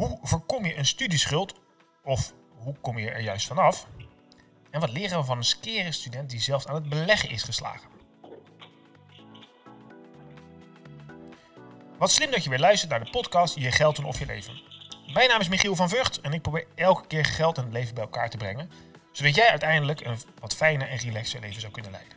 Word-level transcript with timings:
Hoe 0.00 0.18
voorkom 0.22 0.64
je 0.64 0.76
een 0.76 0.86
studieschuld? 0.86 1.54
Of 2.02 2.32
hoe 2.56 2.74
kom 2.80 2.98
je 2.98 3.10
er 3.10 3.20
juist 3.20 3.46
vanaf? 3.46 3.86
En 4.70 4.80
wat 4.80 4.90
leren 4.90 5.18
we 5.18 5.24
van 5.24 5.36
een 5.36 5.44
skere 5.44 5.92
student 5.92 6.30
die 6.30 6.40
zelfs 6.40 6.66
aan 6.66 6.74
het 6.74 6.88
beleggen 6.88 7.30
is 7.30 7.42
geslagen? 7.42 7.88
Wat 11.98 12.10
slim 12.10 12.30
dat 12.30 12.44
je 12.44 12.50
weer 12.50 12.58
luistert 12.58 12.90
naar 12.90 13.04
de 13.04 13.10
podcast 13.10 13.54
Je 13.54 13.72
Geld 13.72 13.96
doen 13.96 14.04
of 14.04 14.18
Je 14.18 14.26
Leven. 14.26 14.62
Mijn 15.12 15.28
naam 15.28 15.40
is 15.40 15.48
Michiel 15.48 15.76
van 15.76 15.88
Vught 15.88 16.20
en 16.20 16.32
ik 16.32 16.42
probeer 16.42 16.66
elke 16.74 17.06
keer 17.06 17.24
geld 17.24 17.58
en 17.58 17.72
leven 17.72 17.94
bij 17.94 18.04
elkaar 18.04 18.30
te 18.30 18.36
brengen, 18.36 18.70
zodat 19.12 19.34
jij 19.34 19.50
uiteindelijk 19.50 20.00
een 20.00 20.18
wat 20.38 20.54
fijner 20.54 20.88
en 20.88 20.96
relaxer 20.96 21.40
leven 21.40 21.60
zou 21.60 21.72
kunnen 21.72 21.90
leiden. 21.90 22.16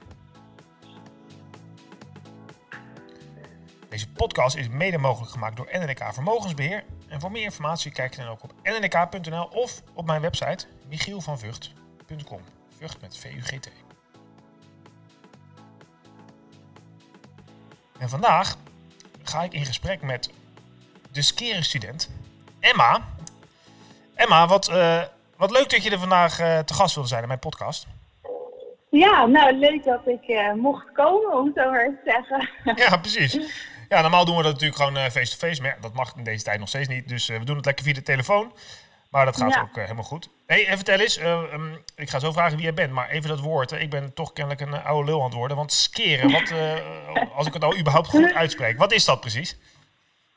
Deze 3.89 4.09
podcast 4.09 4.55
is 4.55 4.67
mede 4.67 4.97
mogelijk 4.97 5.31
gemaakt 5.31 5.57
door 5.57 5.69
NNK 5.71 6.13
Vermogensbeheer. 6.13 6.83
En 7.13 7.19
voor 7.19 7.31
meer 7.31 7.43
informatie 7.43 7.91
kijk 7.91 8.15
je 8.15 8.21
dan 8.21 8.29
ook 8.29 8.43
op 8.43 8.53
nnk.nl 8.63 9.43
of 9.43 9.81
op 9.93 10.05
mijn 10.05 10.21
website 10.21 10.65
michielvanvught.com. 10.89 12.41
Vught 12.77 13.01
met 13.01 13.17
V-U-G-T. 13.17 13.71
En 17.99 18.09
vandaag 18.09 18.55
ga 19.23 19.43
ik 19.43 19.53
in 19.53 19.65
gesprek 19.65 20.01
met 20.01 20.29
de 21.11 21.21
skere 21.21 21.63
student 21.63 22.09
Emma. 22.59 23.07
Emma, 24.15 24.47
wat, 24.47 24.69
uh, 24.69 25.01
wat 25.37 25.51
leuk 25.51 25.69
dat 25.69 25.83
je 25.83 25.89
er 25.91 25.99
vandaag 25.99 26.39
uh, 26.39 26.59
te 26.59 26.73
gast 26.73 26.93
wilde 26.93 27.09
zijn 27.09 27.21
in 27.21 27.27
mijn 27.27 27.39
podcast. 27.39 27.87
Ja, 28.89 29.25
nou 29.25 29.53
leuk 29.57 29.83
dat 29.83 30.07
ik 30.07 30.27
uh, 30.27 30.53
mocht 30.53 30.91
komen, 30.91 31.37
om 31.37 31.51
zo 31.55 31.71
maar 31.71 31.85
te 31.85 32.01
zeggen. 32.05 32.49
Ja, 32.75 32.97
precies. 32.97 33.71
Ja, 33.93 34.01
normaal 34.01 34.25
doen 34.25 34.37
we 34.37 34.43
dat 34.43 34.51
natuurlijk 34.51 34.81
gewoon 34.81 34.95
face-to-face, 34.95 35.35
-face, 35.37 35.61
maar 35.61 35.71
ja, 35.71 35.81
dat 35.81 35.93
mag 35.93 36.15
in 36.15 36.23
deze 36.23 36.43
tijd 36.43 36.59
nog 36.59 36.67
steeds 36.67 36.87
niet. 36.87 37.09
Dus 37.09 37.27
we 37.27 37.43
doen 37.43 37.55
het 37.55 37.65
lekker 37.65 37.85
via 37.85 37.93
de 37.93 38.01
telefoon. 38.01 38.53
Maar 39.11 39.25
dat 39.25 39.37
gaat 39.37 39.61
ook 39.61 39.75
helemaal 39.75 40.03
goed. 40.03 40.29
hey, 40.45 40.67
en 40.67 40.75
vertel 40.75 40.99
eens, 40.99 41.21
um, 41.21 41.83
ik 41.95 42.09
ga 42.09 42.19
zo 42.19 42.31
vragen 42.31 42.55
wie 42.55 42.63
jij 42.63 42.73
bent, 42.73 42.91
maar 42.91 43.09
even 43.09 43.29
dat 43.29 43.39
woord. 43.39 43.71
ik 43.71 43.89
ben 43.89 44.13
toch 44.13 44.33
kennelijk 44.33 44.61
een 44.61 44.83
oude 44.83 45.09
lul 45.09 45.19
aan 45.19 45.25
het 45.25 45.33
worden. 45.33 45.57
Want 45.57 45.71
skeren, 45.71 46.31
wat, 46.31 46.53
als 47.35 47.47
ik 47.47 47.53
het 47.53 47.63
al 47.63 47.77
überhaupt 47.77 48.07
goed 48.07 48.33
uitspreek, 48.43 48.77
wat 48.77 48.91
is 48.91 49.05
dat 49.05 49.19
precies? 49.19 49.59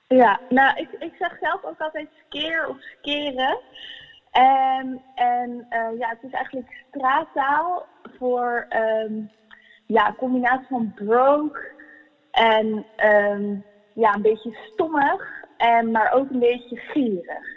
Ja, 0.08 0.40
nou, 0.48 0.78
ik, 0.78 0.88
ik 0.98 1.12
zeg 1.18 1.36
zelf 1.40 1.64
ook 1.64 1.80
altijd 1.80 2.08
skeer 2.26 2.68
of 2.68 2.76
skeren. 2.80 3.60
En, 4.30 5.02
en 5.14 5.66
uh, 5.70 5.98
ja, 5.98 6.08
het 6.08 6.22
is 6.22 6.32
eigenlijk 6.32 6.84
straattaal 6.88 7.86
voor 8.18 8.66
um, 8.70 9.30
ja, 9.86 10.08
een 10.08 10.16
combinatie 10.16 10.66
van 10.68 10.92
broke 10.94 11.74
en 12.36 12.86
um, 13.04 13.64
ja, 13.94 14.14
een 14.14 14.22
beetje 14.22 14.56
stommig, 14.72 15.44
en, 15.56 15.90
maar 15.90 16.12
ook 16.12 16.30
een 16.30 16.38
beetje 16.38 16.76
gierig. 16.76 17.54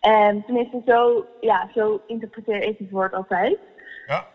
En 0.00 0.44
tenminste, 0.44 0.82
zo, 0.86 1.26
ja, 1.40 1.70
zo 1.74 2.02
interpreteer 2.06 2.62
ik 2.62 2.78
het 2.78 2.90
woord 2.90 3.12
altijd. 3.12 3.58
Ja. 4.06 4.26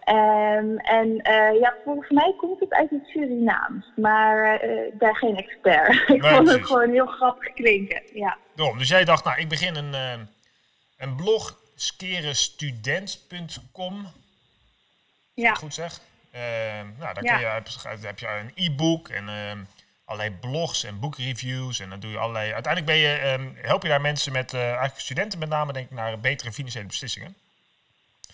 Um, 0.58 0.78
en 0.78 1.08
uh, 1.08 1.60
ja, 1.60 1.76
volgens 1.84 2.10
mij 2.10 2.34
komt 2.38 2.60
het 2.60 2.74
uit 2.74 2.90
het 2.90 3.06
Surinaams, 3.06 3.92
maar 3.96 4.66
uh, 4.66 4.86
ik 4.86 4.98
ben 4.98 5.16
geen 5.16 5.38
expert. 5.38 6.04
ik 6.16 6.24
vond 6.24 6.52
het 6.52 6.66
gewoon 6.66 6.90
heel 6.90 7.06
grappig 7.06 7.54
klinken. 7.54 8.02
Ja. 8.14 8.38
Daarom, 8.56 8.78
dus 8.78 8.90
jij 8.90 9.06
dacht, 9.06 9.26
nou, 9.26 9.40
ik 9.40 9.50
begin 9.50 9.76
een, 9.76 9.94
uh, 9.94 10.14
een 10.98 11.16
blog, 11.16 11.60
skerestudent.com. 11.76 14.06
Ja. 15.34 15.54
goed 15.54 15.74
zeg. 15.74 16.00
Nou, 17.00 17.14
dan 17.14 17.24
ja. 17.24 17.40
je, 17.40 17.62
heb 18.02 18.20
je 18.20 18.28
een 18.28 18.52
e-book 18.56 19.10
en 19.10 19.30
allerlei 20.06 20.36
blogs 20.40 20.84
en 20.84 21.00
boekreviews. 21.00 21.80
En 21.80 21.90
dan 21.90 22.00
doe 22.00 22.12
je 22.12 22.18
allerlei. 22.18 22.54
Uiteindelijk 22.54 22.94
ben 22.94 23.02
je, 23.02 23.36
um, 23.40 23.58
help 23.62 23.84
je 23.84 23.90
daar 23.90 24.02
mensen 24.02 24.32
met, 24.32 24.54
eigenlijk 24.54 25.00
studenten 25.00 25.40
met 25.40 25.50
name, 25.50 25.74
denk 25.74 25.86
ik, 25.90 25.96
naar 25.96 26.20
betere 26.20 26.52
financiële 26.52 26.86
beslissingen. 26.86 27.36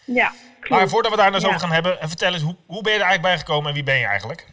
Ja, 0.06 0.34
Maar 0.70 0.90
voordat 0.90 1.12
we 1.12 1.18
daar 1.18 1.32
naar 1.32 1.40
zo 1.40 1.50
gaan 1.52 1.72
hebben, 1.72 1.98
vertel 2.00 2.34
eens, 2.34 2.42
hoe, 2.42 2.56
hoe 2.66 2.82
ben 2.82 2.94
je 2.94 3.00
er 3.00 3.06
eigenlijk 3.06 3.36
bij 3.36 3.38
gekomen 3.38 3.68
en 3.68 3.74
wie 3.74 3.84
ben 3.84 3.98
je 3.98 4.06
eigenlijk? 4.06 4.48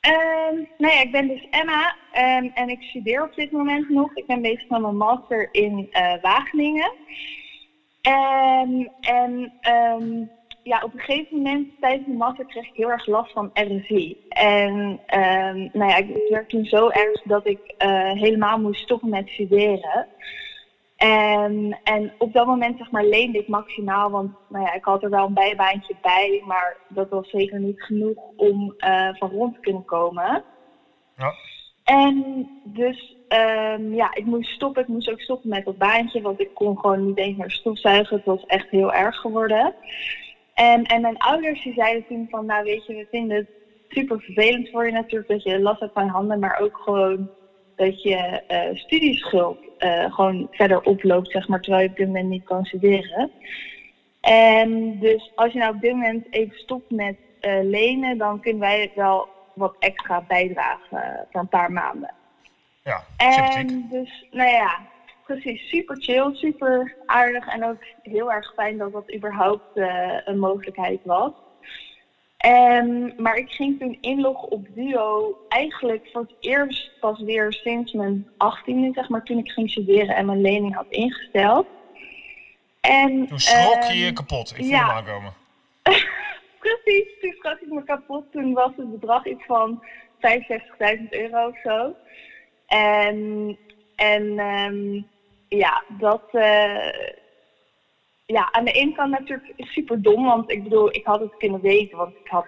Um, 0.00 0.68
nou 0.78 0.94
ja, 0.94 1.00
ik 1.00 1.12
ben 1.12 1.28
dus 1.28 1.46
Emma 1.50 1.96
um, 2.12 2.50
en 2.54 2.68
ik 2.68 2.82
studeer 2.82 3.22
op 3.22 3.34
dit 3.34 3.50
moment 3.50 3.88
nog. 3.88 4.16
Ik 4.16 4.26
ben 4.26 4.42
bezig 4.42 4.68
met 4.68 4.80
mijn 4.80 4.96
master 4.96 5.48
in 5.52 5.88
uh, 5.92 6.22
Wageningen. 6.22 6.92
En 8.02 8.92
ja, 10.66 10.80
op 10.82 10.92
een 10.92 11.00
gegeven 11.00 11.36
moment 11.36 11.68
tijdens 11.80 12.06
mijn 12.06 12.18
master 12.18 12.44
kreeg 12.44 12.68
ik 12.68 12.76
heel 12.76 12.90
erg 12.90 13.06
last 13.06 13.32
van 13.32 13.50
RSI. 13.54 14.16
En 14.28 15.00
nou 15.72 15.90
ja, 15.90 15.96
het 15.96 16.28
werd 16.28 16.48
toen 16.48 16.64
zo 16.64 16.88
erg 16.88 17.22
dat 17.22 17.46
ik 17.46 17.74
uh, 17.78 18.12
helemaal 18.12 18.58
moest 18.58 18.82
stoppen 18.82 19.08
met 19.08 19.28
studeren. 19.28 20.06
En, 20.96 21.78
en 21.84 22.12
op 22.18 22.32
dat 22.32 22.46
moment 22.46 22.78
zeg 22.78 22.90
maar 22.90 23.04
leende 23.04 23.38
ik 23.38 23.48
maximaal, 23.48 24.10
want 24.10 24.30
nou 24.48 24.64
ja, 24.64 24.74
ik 24.74 24.84
had 24.84 25.02
er 25.02 25.10
wel 25.10 25.26
een 25.26 25.34
bijbaantje 25.34 25.94
bij, 26.02 26.42
maar 26.46 26.76
dat 26.88 27.08
was 27.08 27.30
zeker 27.30 27.60
niet 27.60 27.82
genoeg 27.82 28.18
om 28.36 28.74
uh, 28.78 29.08
van 29.12 29.30
rond 29.30 29.54
te 29.54 29.60
kunnen 29.60 29.84
komen. 29.84 30.44
Ja. 31.16 31.32
En 31.84 32.48
dus 32.64 33.16
um, 33.28 33.94
ja, 33.94 34.14
ik 34.14 34.24
moest 34.24 34.50
stoppen. 34.50 34.82
Ik 34.82 34.88
moest 34.88 35.10
ook 35.10 35.20
stoppen 35.20 35.48
met 35.48 35.64
dat 35.64 35.78
baantje, 35.78 36.20
want 36.20 36.40
ik 36.40 36.54
kon 36.54 36.78
gewoon 36.78 37.06
niet 37.06 37.18
eens 37.18 37.36
meer 37.36 37.50
stofzuigen. 37.50 38.16
Het 38.16 38.24
was 38.24 38.46
echt 38.46 38.70
heel 38.70 38.92
erg 38.92 39.16
geworden. 39.16 39.74
En, 40.56 40.84
en 40.84 41.00
mijn 41.00 41.18
ouders 41.18 41.62
die 41.62 41.72
zeiden 41.72 42.06
toen 42.06 42.26
van, 42.30 42.46
nou 42.46 42.64
weet 42.64 42.86
je, 42.86 42.94
we 42.94 43.06
vinden 43.10 43.36
het 43.36 43.48
super 43.88 44.20
vervelend 44.20 44.70
voor 44.70 44.86
je 44.86 44.92
natuurlijk 44.92 45.30
dat 45.30 45.42
je 45.42 45.60
last 45.60 45.80
hebt 45.80 45.92
van 45.92 46.08
handen, 46.08 46.38
maar 46.38 46.58
ook 46.60 46.76
gewoon 46.76 47.30
dat 47.76 48.02
je 48.02 48.42
uh, 48.48 48.78
studieschuld 48.78 49.58
uh, 49.78 50.14
gewoon 50.14 50.48
verder 50.50 50.82
oploopt, 50.82 51.30
zeg 51.30 51.48
maar, 51.48 51.60
terwijl 51.60 51.82
je 51.82 51.90
op 51.90 51.96
dit 51.96 52.06
moment 52.06 52.28
niet 52.28 52.44
kan 52.44 52.64
studeren. 52.64 53.30
En 54.20 54.98
dus 54.98 55.32
als 55.34 55.52
je 55.52 55.58
nou 55.58 55.74
op 55.74 55.80
dit 55.80 55.92
moment 55.92 56.26
even 56.30 56.58
stopt 56.58 56.90
met 56.90 57.16
uh, 57.40 57.58
lenen, 57.62 58.18
dan 58.18 58.40
kunnen 58.40 58.60
wij 58.60 58.92
wel 58.94 59.28
wat 59.54 59.76
extra 59.78 60.24
bijdragen 60.28 61.26
voor 61.30 61.40
een 61.40 61.48
paar 61.48 61.72
maanden. 61.72 62.14
Ja, 62.82 63.04
En 63.16 63.86
dus, 63.90 64.26
nou 64.30 64.50
ja, 64.50 64.80
precies, 65.26 65.68
super 65.68 65.96
chill, 65.96 66.34
super 66.34 66.96
aardig 67.06 67.46
en 67.46 67.64
ook 67.64 67.84
heel 68.02 68.32
erg 68.32 68.52
fijn 68.54 68.78
dat 68.78 68.92
dat 68.92 69.14
überhaupt 69.14 69.76
uh, 69.76 70.20
een 70.24 70.38
mogelijkheid 70.38 71.00
was. 71.04 71.32
Um, 72.46 73.12
maar 73.16 73.36
ik 73.36 73.50
ging 73.50 73.78
toen 73.78 73.98
inloggen 74.00 74.50
op 74.50 74.66
Duo 74.74 75.38
eigenlijk 75.48 76.08
voor 76.12 76.20
het 76.20 76.34
eerst 76.40 76.90
pas 77.00 77.20
weer 77.20 77.52
sinds 77.52 77.92
mijn 77.92 78.26
18e, 78.26 78.90
zeg 78.92 79.08
maar, 79.08 79.22
toen 79.22 79.38
ik 79.38 79.50
ging 79.50 79.70
studeren 79.70 80.16
en 80.16 80.26
mijn 80.26 80.40
lening 80.40 80.74
had 80.74 80.86
ingesteld. 80.88 81.66
En, 82.80 83.26
toen 83.26 83.40
schrok 83.40 83.82
je 83.82 83.98
je 83.98 84.12
kapot, 84.12 84.50
ik 84.50 84.56
voel 84.56 84.66
ja. 84.66 84.86
hem 84.86 84.96
aankomen. 84.96 85.32
Precies, 86.60 87.20
toen 87.20 87.34
schrok 87.38 87.60
ik 87.60 87.68
me 87.68 87.84
kapot. 87.84 88.32
Toen 88.32 88.52
was 88.52 88.70
het 88.76 88.90
bedrag 88.90 89.26
iets 89.26 89.44
van 89.46 89.84
65.000 90.14 91.08
euro 91.10 91.48
of 91.48 91.60
zo. 91.62 91.94
En, 92.66 93.58
en 93.96 94.38
um, 94.38 95.06
ja, 95.48 95.82
dat... 95.88 96.22
Uh, 96.32 96.88
ja, 98.26 98.52
aan 98.52 98.64
de 98.64 98.72
ene 98.72 98.92
kant 98.92 99.10
natuurlijk 99.10 99.52
super 99.56 100.02
dom, 100.02 100.24
want 100.24 100.50
ik 100.50 100.62
bedoel, 100.62 100.94
ik 100.94 101.04
had 101.04 101.20
het 101.20 101.36
kunnen 101.36 101.60
weten, 101.60 101.98
want 101.98 102.14
ik 102.14 102.28
had 102.28 102.46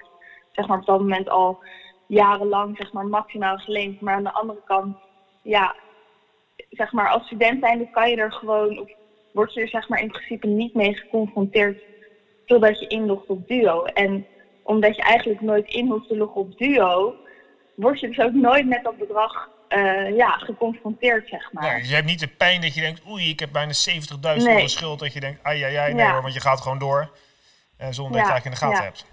zeg 0.52 0.66
maar 0.66 0.78
op 0.78 0.86
dat 0.86 0.98
moment 0.98 1.28
al 1.28 1.58
jarenlang 2.06 2.76
zeg 2.76 2.92
maar 2.92 3.06
maximaal 3.06 3.56
geleend. 3.56 4.00
Maar 4.00 4.14
aan 4.14 4.24
de 4.24 4.32
andere 4.32 4.60
kant, 4.64 4.96
ja, 5.42 5.74
zeg 6.70 6.92
maar 6.92 7.08
als 7.08 7.26
student 7.26 7.90
kan 7.90 8.10
je 8.10 8.16
er 8.16 8.32
gewoon, 8.32 8.78
of 8.78 8.90
word 9.32 9.54
je 9.54 9.60
er 9.60 9.68
zeg 9.68 9.88
maar 9.88 10.00
in 10.00 10.10
principe 10.10 10.46
niet 10.46 10.74
mee 10.74 10.94
geconfronteerd 10.94 11.82
totdat 12.46 12.80
je 12.80 12.86
inlogt 12.86 13.28
op 13.28 13.48
Duo. 13.48 13.84
En 13.84 14.26
omdat 14.62 14.96
je 14.96 15.02
eigenlijk 15.02 15.40
nooit 15.40 15.68
in 15.68 15.88
hoeft 15.88 16.08
te 16.08 16.16
loggen 16.16 16.40
op 16.40 16.58
Duo, 16.58 17.14
word 17.74 18.00
je 18.00 18.08
dus 18.08 18.20
ook 18.20 18.32
nooit 18.32 18.66
met 18.66 18.84
dat 18.84 18.98
bedrag 18.98 19.50
uh, 19.68 20.16
ja, 20.16 20.30
geconfronteerd, 20.30 21.28
zeg 21.28 21.52
maar. 21.52 21.72
Nee, 21.72 21.88
je 21.88 21.94
hebt 21.94 22.06
niet 22.06 22.20
de 22.20 22.28
pijn 22.28 22.60
dat 22.60 22.74
je 22.74 22.80
denkt, 22.80 23.02
oei, 23.08 23.28
ik 23.28 23.40
heb 23.40 23.52
bijna 23.52 23.72
70.000 24.38 24.46
euro 24.46 24.66
schuld. 24.66 24.98
Dat 24.98 25.12
je 25.12 25.20
denkt, 25.20 25.42
ai, 25.42 25.62
ai, 25.62 25.76
ai, 25.76 25.94
nee 25.94 26.06
hoor, 26.06 26.22
want 26.22 26.34
je 26.34 26.40
gaat 26.40 26.60
gewoon 26.60 26.78
door. 26.78 27.10
Uh, 27.80 27.86
zonder 27.90 28.16
dat 28.16 28.26
je 28.26 28.32
eigenlijk 28.32 28.44
in 28.44 28.50
de 28.50 28.56
gaten 28.56 28.84
hebt. 28.84 29.06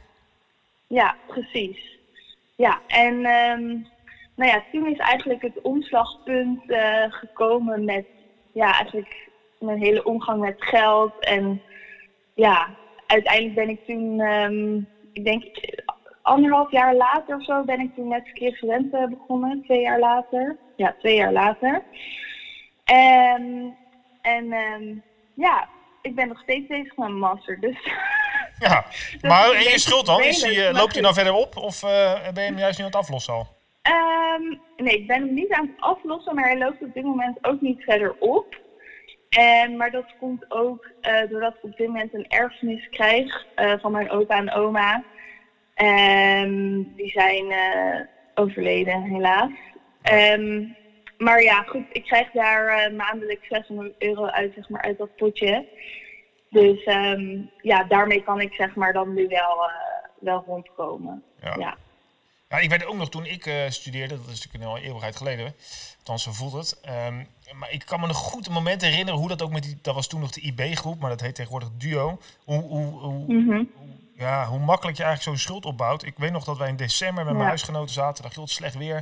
Ja, 0.87 1.15
precies. 1.27 1.97
Ja, 2.55 2.81
en 2.87 3.13
um, 3.13 3.87
nou 4.35 4.51
ja, 4.51 4.63
toen 4.71 4.87
is 4.87 4.97
eigenlijk 4.97 5.41
het 5.41 5.61
omslagpunt 5.61 6.61
uh, 6.67 7.05
gekomen 7.09 7.85
met, 7.85 8.05
ja, 8.53 8.73
eigenlijk 8.73 9.29
mijn 9.59 9.79
hele 9.79 10.03
omgang 10.03 10.41
met 10.41 10.55
geld. 10.57 11.19
En 11.19 11.61
ja, 12.33 12.69
uiteindelijk 13.07 13.55
ben 13.55 13.69
ik 13.69 13.85
toen, 13.85 14.19
um, 14.19 14.87
ik 15.13 15.25
denk 15.25 15.43
anderhalf 16.25 16.71
jaar 16.71 16.95
later 16.95 17.35
of 17.35 17.43
zo 17.43 17.63
ben 17.63 17.79
ik 17.79 17.95
toen 17.95 18.07
net 18.07 18.53
studenten 18.55 19.09
begonnen. 19.09 19.63
Twee 19.63 19.81
jaar 19.81 19.99
later. 19.99 20.57
Ja, 20.75 20.95
twee 20.99 21.15
jaar 21.15 21.31
later. 21.31 21.83
En, 22.83 23.75
en 24.21 24.53
um, 24.53 25.03
ja, 25.33 25.67
ik 26.01 26.15
ben 26.15 26.27
nog 26.27 26.39
steeds 26.39 26.67
bezig 26.67 26.87
met 26.87 26.97
mijn 26.97 27.19
master. 27.19 27.59
Dus 27.59 27.77
ja, 28.59 28.85
dus 29.21 29.21
maar 29.21 29.51
en 29.51 29.63
je 29.63 29.79
schuld 29.79 30.05
dan? 30.05 30.21
Is 30.21 30.41
die, 30.41 30.73
loopt 30.73 30.93
hij 30.93 31.01
nou 31.01 31.13
verder 31.13 31.33
op 31.33 31.57
of 31.57 31.83
uh, 31.83 32.13
ben 32.33 32.43
je 32.43 32.49
hem 32.49 32.57
juist 32.57 32.77
nu 32.77 32.83
aan 32.83 32.91
het 32.91 32.99
aflossen 32.99 33.33
al? 33.33 33.47
Um, 33.87 34.61
nee, 34.77 34.97
ik 34.97 35.07
ben 35.07 35.21
hem 35.21 35.33
niet 35.33 35.51
aan 35.51 35.67
het 35.67 35.81
aflossen, 35.81 36.35
maar 36.35 36.43
hij 36.43 36.57
loopt 36.57 36.81
op 36.81 36.93
dit 36.93 37.03
moment 37.03 37.37
ook 37.41 37.61
niet 37.61 37.83
verder 37.83 38.15
op. 38.19 38.63
En, 39.29 39.77
maar 39.77 39.91
dat 39.91 40.05
komt 40.19 40.51
ook 40.51 40.89
uh, 41.01 41.29
doordat 41.29 41.55
ik 41.55 41.63
op 41.63 41.77
dit 41.77 41.87
moment 41.87 42.13
een 42.13 42.27
erfenis 42.27 42.89
krijg 42.89 43.45
uh, 43.55 43.73
van 43.81 43.91
mijn 43.91 44.09
opa 44.09 44.37
en 44.37 44.53
oma. 44.53 45.03
En 45.75 46.49
die 46.95 47.09
zijn 47.09 47.45
uh, 47.45 47.99
overleden, 48.35 49.01
helaas. 49.01 49.51
Um, 50.13 50.75
maar 51.17 51.43
ja, 51.43 51.61
goed, 51.61 51.85
ik 51.91 52.03
krijg 52.03 52.31
daar 52.31 52.93
maandelijks 52.93 53.47
600 53.47 53.93
euro 53.99 54.25
uit, 54.25 54.53
zeg 54.55 54.69
maar, 54.69 54.81
uit 54.81 54.97
dat 54.97 55.15
potje. 55.15 55.67
Dus 56.49 56.85
um, 56.85 57.49
ja, 57.61 57.83
daarmee 57.83 58.23
kan 58.23 58.41
ik 58.41 58.53
zeg 58.53 58.75
maar 58.75 58.93
dan 58.93 59.13
nu 59.13 59.27
wel, 59.27 59.69
wel 60.19 60.43
rondkomen. 60.47 61.23
Ja. 61.41 61.55
ja. 61.59 61.77
Ja, 62.49 62.57
ik 62.57 62.69
weet 62.69 62.85
ook 62.85 62.95
nog 62.95 63.09
toen 63.09 63.25
ik 63.25 63.45
uh, 63.45 63.69
studeerde, 63.69 64.15
dat 64.15 64.27
is 64.27 64.45
natuurlijk 64.45 64.77
een 64.77 64.83
eeuwigheid 64.83 65.15
geleden, 65.15 65.55
althans 65.97 66.23
zo 66.23 66.31
voelt 66.31 66.53
het. 66.53 66.81
Um, 67.07 67.27
maar 67.59 67.71
ik 67.71 67.85
kan 67.85 67.99
me 67.99 68.07
nog 68.07 68.17
goed 68.17 68.47
een 68.47 68.53
moment 68.53 68.81
herinneren 68.81 69.19
hoe 69.19 69.27
dat 69.27 69.41
ook 69.41 69.51
met 69.51 69.63
die, 69.63 69.77
dat 69.81 69.95
was 69.95 70.07
toen 70.07 70.19
nog 70.19 70.31
de 70.31 70.41
IB-groep, 70.41 70.99
maar 70.99 71.09
dat 71.09 71.21
heet 71.21 71.35
tegenwoordig 71.35 71.69
Duo. 71.77 72.19
Hoe, 72.43 72.61
hoe, 72.61 72.85
hoe, 72.85 73.33
mm 73.33 73.49
-hmm. 73.49 73.71
Ja, 74.17 74.47
hoe 74.47 74.59
makkelijk 74.59 74.97
je 74.97 75.03
eigenlijk 75.03 75.37
zo'n 75.37 75.45
schuld 75.47 75.65
opbouwt. 75.65 76.05
Ik 76.05 76.17
weet 76.17 76.31
nog 76.31 76.43
dat 76.43 76.57
wij 76.57 76.69
in 76.69 76.75
december 76.75 77.23
met 77.23 77.33
mijn 77.33 77.43
ja. 77.43 77.49
huisgenoten 77.49 77.93
zaten, 77.93 78.23
dat 78.23 78.35
hield 78.35 78.49
slecht 78.49 78.75
weer. 78.75 78.95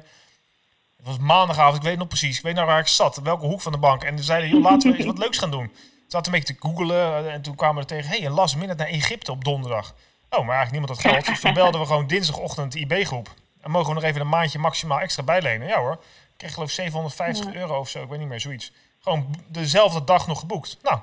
Het 0.98 1.06
was 1.06 1.18
maandagavond, 1.18 1.76
ik 1.76 1.84
weet 1.84 1.98
nog 1.98 2.08
precies, 2.08 2.38
ik 2.38 2.44
weet 2.44 2.56
nog 2.56 2.66
waar 2.66 2.80
ik 2.80 2.88
zat, 2.88 3.18
welke 3.18 3.46
hoek 3.46 3.62
van 3.62 3.72
de 3.72 3.78
bank. 3.78 4.04
En 4.04 4.18
ze 4.18 4.24
zeiden, 4.24 4.50
joh, 4.50 4.62
laten 4.62 4.92
we 4.92 4.96
eens 4.98 5.06
wat 5.06 5.18
leuks 5.18 5.38
gaan 5.38 5.52
doen. 5.52 5.72
Ze 5.74 6.20
zaten 6.20 6.34
een 6.34 6.40
beetje 6.40 6.54
te 6.54 6.68
googelen 6.68 7.32
en 7.32 7.42
toen 7.42 7.56
kwamen 7.56 7.76
we 7.76 7.82
er 7.82 7.88
tegen, 7.96 8.10
hé, 8.10 8.18
hey, 8.18 8.26
een 8.26 8.34
last 8.34 8.56
minute 8.56 8.84
naar 8.84 8.92
Egypte 8.92 9.32
op 9.32 9.44
donderdag. 9.44 9.94
Oh, 10.30 10.46
maar 10.46 10.56
eigenlijk 10.56 10.72
niemand 10.72 10.90
had 10.90 11.02
geld. 11.12 11.26
Dus 11.26 11.40
toen 11.40 11.54
belden 11.54 11.80
we 11.80 11.88
gewoon 11.88 12.08
dinsdagochtend 12.08 12.72
de 12.72 12.80
IB-groep. 12.80 13.34
En 13.62 13.72
mogen 13.72 13.88
we 13.88 13.94
nog 13.94 14.04
even 14.04 14.22
een 14.22 14.30
maandje 14.30 14.60
maximaal 14.60 15.00
extra 15.00 15.24
bijlenen? 15.24 15.68
Ja 15.68 15.80
hoor. 15.80 15.94
Ik 15.94 16.38
kreeg 16.38 16.54
geloof 16.54 16.72
750 16.72 17.54
euro 17.54 17.80
of 17.80 17.90
zo, 17.90 18.04
ik 18.04 18.10
weet 18.10 18.20
niet 18.20 18.28
meer, 18.28 18.40
zoiets. 18.40 18.72
Gewoon 19.00 19.36
dezelfde 19.48 20.04
dag 20.04 20.28
nog 20.28 20.40
geboekt. 20.40 20.78
Nou, 20.82 21.00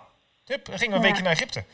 hup, 0.46 0.64
dan 0.64 0.78
gingen 0.78 0.90
we 0.90 0.96
een 0.96 1.02
weekje 1.02 1.22
naar 1.22 1.32
Egypte. 1.32 1.64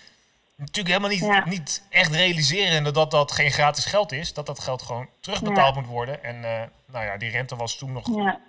Natuurlijk 0.56 0.88
helemaal 0.88 1.10
niet, 1.10 1.44
niet 1.44 1.86
echt 1.90 2.14
realiseren 2.14 2.92
dat 2.94 3.10
dat 3.10 3.32
geen 3.32 3.50
gratis 3.50 3.84
geld 3.84 4.12
is. 4.12 4.32
Dat 4.32 4.46
dat 4.46 4.58
geld 4.58 4.82
gewoon 4.82 5.08
terugbetaald 5.20 5.74
moet 5.74 5.86
worden. 5.86 6.24
En 6.24 6.36
uh, 6.36 6.62
nou 6.86 7.04
ja, 7.04 7.16
die 7.16 7.30
rente 7.30 7.56
was 7.56 7.78
toen 7.78 7.92
nog 7.92 8.04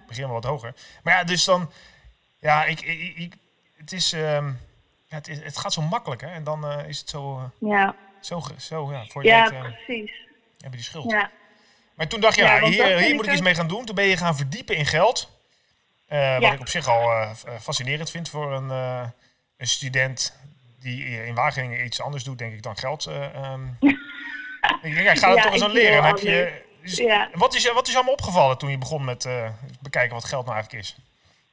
begin 0.07 0.23
wel 0.23 0.33
wat 0.33 0.43
hoger. 0.43 0.73
Maar 1.03 1.13
ja, 1.13 1.23
dus 1.23 1.43
dan... 1.43 1.71
Ja, 2.39 2.65
ik, 2.65 2.81
ik, 3.15 3.33
het 3.77 3.91
is... 3.91 4.11
Um, 4.11 4.59
ja, 5.05 5.15
het, 5.15 5.27
is, 5.27 5.43
het 5.43 5.57
gaat 5.57 5.73
zo 5.73 5.81
makkelijk, 5.81 6.21
hè. 6.21 6.27
En 6.27 6.43
dan 6.43 6.65
uh, 6.65 6.87
is 6.87 6.99
het 6.99 7.09
zo... 7.09 7.37
Uh, 7.59 7.69
ja. 7.69 7.95
Zo, 8.19 8.43
zo, 8.57 8.91
ja, 8.91 9.05
voor 9.05 9.23
je 9.23 9.29
ja, 9.29 9.49
weet, 9.49 9.61
precies. 9.61 10.11
heb 10.57 10.71
je 10.71 10.77
die 10.77 10.83
schuld. 10.85 11.11
Ja. 11.11 11.31
Maar 11.93 12.07
toen 12.07 12.19
dacht 12.19 12.35
je, 12.35 12.41
ja, 12.41 12.65
hier, 12.65 12.97
hier 12.97 13.15
moet 13.15 13.25
ik 13.25 13.31
iets 13.31 13.41
mee 13.41 13.55
gaan 13.55 13.67
doen. 13.67 13.85
Toen 13.85 13.95
ben 13.95 14.05
je 14.05 14.17
gaan 14.17 14.37
verdiepen 14.37 14.75
in 14.75 14.85
geld. 14.85 15.29
Uh, 16.09 16.39
wat 16.39 16.53
ik 16.53 16.59
op 16.59 16.67
zich 16.67 16.87
al 16.87 17.33
fascinerend 17.61 18.09
vind 18.09 18.29
voor 18.29 18.53
een, 18.53 18.69
een, 19.57 19.67
student 19.67 20.33
die 20.95 21.25
in 21.25 21.35
Wageningen 21.35 21.85
iets 21.85 22.01
anders 22.01 22.23
doet, 22.23 22.37
denk 22.37 22.53
ik, 22.53 22.63
dan 22.63 22.77
geld. 22.77 23.05
Um. 23.05 23.77
ik 24.81 24.93
denk, 24.93 25.05
ja, 25.05 25.11
ik 25.11 25.17
ga 25.17 25.33
het 25.33 25.41
toch 25.41 25.53
eens 25.53 25.63
aan 25.63 25.71
leren. 25.71 26.03
Heb 26.03 26.17
je, 26.17 26.61
dus, 26.81 26.97
ja. 26.97 27.29
wat, 27.33 27.55
is, 27.55 27.71
wat 27.71 27.87
is 27.87 27.95
allemaal 27.95 28.13
opgevallen 28.13 28.57
toen 28.57 28.69
je 28.69 28.77
begon 28.77 29.05
met 29.05 29.29
bekijken 29.81 30.13
wat 30.13 30.25
geld 30.25 30.45
nou 30.45 30.55
eigenlijk 30.55 30.83
is? 30.83 30.97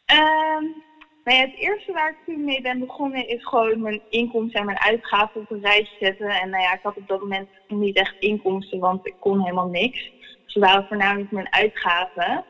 Um, 0.06 0.82
nou 1.24 1.38
het 1.38 1.56
eerste 1.56 1.92
waar 1.92 2.10
ik 2.10 2.16
toen 2.26 2.44
mee 2.44 2.60
ben 2.60 2.78
begonnen 2.78 3.28
is 3.28 3.44
gewoon 3.44 3.80
mijn 3.80 4.00
inkomsten 4.10 4.60
en 4.60 4.66
mijn 4.66 4.80
uitgaven 4.80 5.40
op 5.40 5.50
een 5.50 5.60
rijtje 5.60 5.96
zetten. 6.00 6.28
En 6.28 6.50
nou 6.50 6.62
ja, 6.62 6.74
ik 6.74 6.82
had 6.82 6.96
op 6.96 7.08
dat 7.08 7.20
moment 7.20 7.48
niet 7.68 7.96
echt 7.96 8.14
inkomsten, 8.18 8.78
want 8.78 9.06
ik 9.06 9.14
kon 9.20 9.40
helemaal 9.40 9.68
niks. 9.68 10.12
Ze 10.46 10.58
waren 10.58 10.86
voornamelijk 10.86 11.30
mijn 11.30 11.52
uitgaven. 11.52 12.44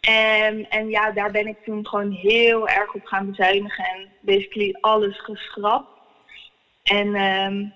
En, 0.00 0.70
en 0.70 0.88
ja, 0.88 1.10
daar 1.10 1.30
ben 1.30 1.46
ik 1.46 1.64
toen 1.64 1.86
gewoon 1.86 2.10
heel 2.10 2.68
erg 2.68 2.94
op 2.94 3.04
gaan 3.04 3.30
bezuinigen 3.30 3.84
en 3.84 4.08
basically 4.20 4.76
alles 4.80 5.20
geschrapt. 5.20 5.97
En 6.88 7.06
um, 7.06 7.72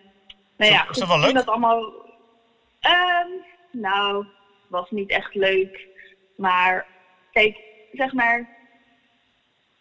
nou 0.57 0.73
ja, 0.73 0.89
is 0.91 0.97
dat 0.97 1.09
wel 1.09 1.19
leuk? 1.19 1.35
Dat 1.35 1.47
allemaal, 1.47 1.83
um, 1.83 3.45
nou, 3.71 4.27
was 4.69 4.91
niet 4.91 5.11
echt 5.11 5.35
leuk. 5.35 5.89
Maar 6.37 6.87
kijk, 7.33 7.59
zeg 7.93 8.13
maar, 8.13 8.49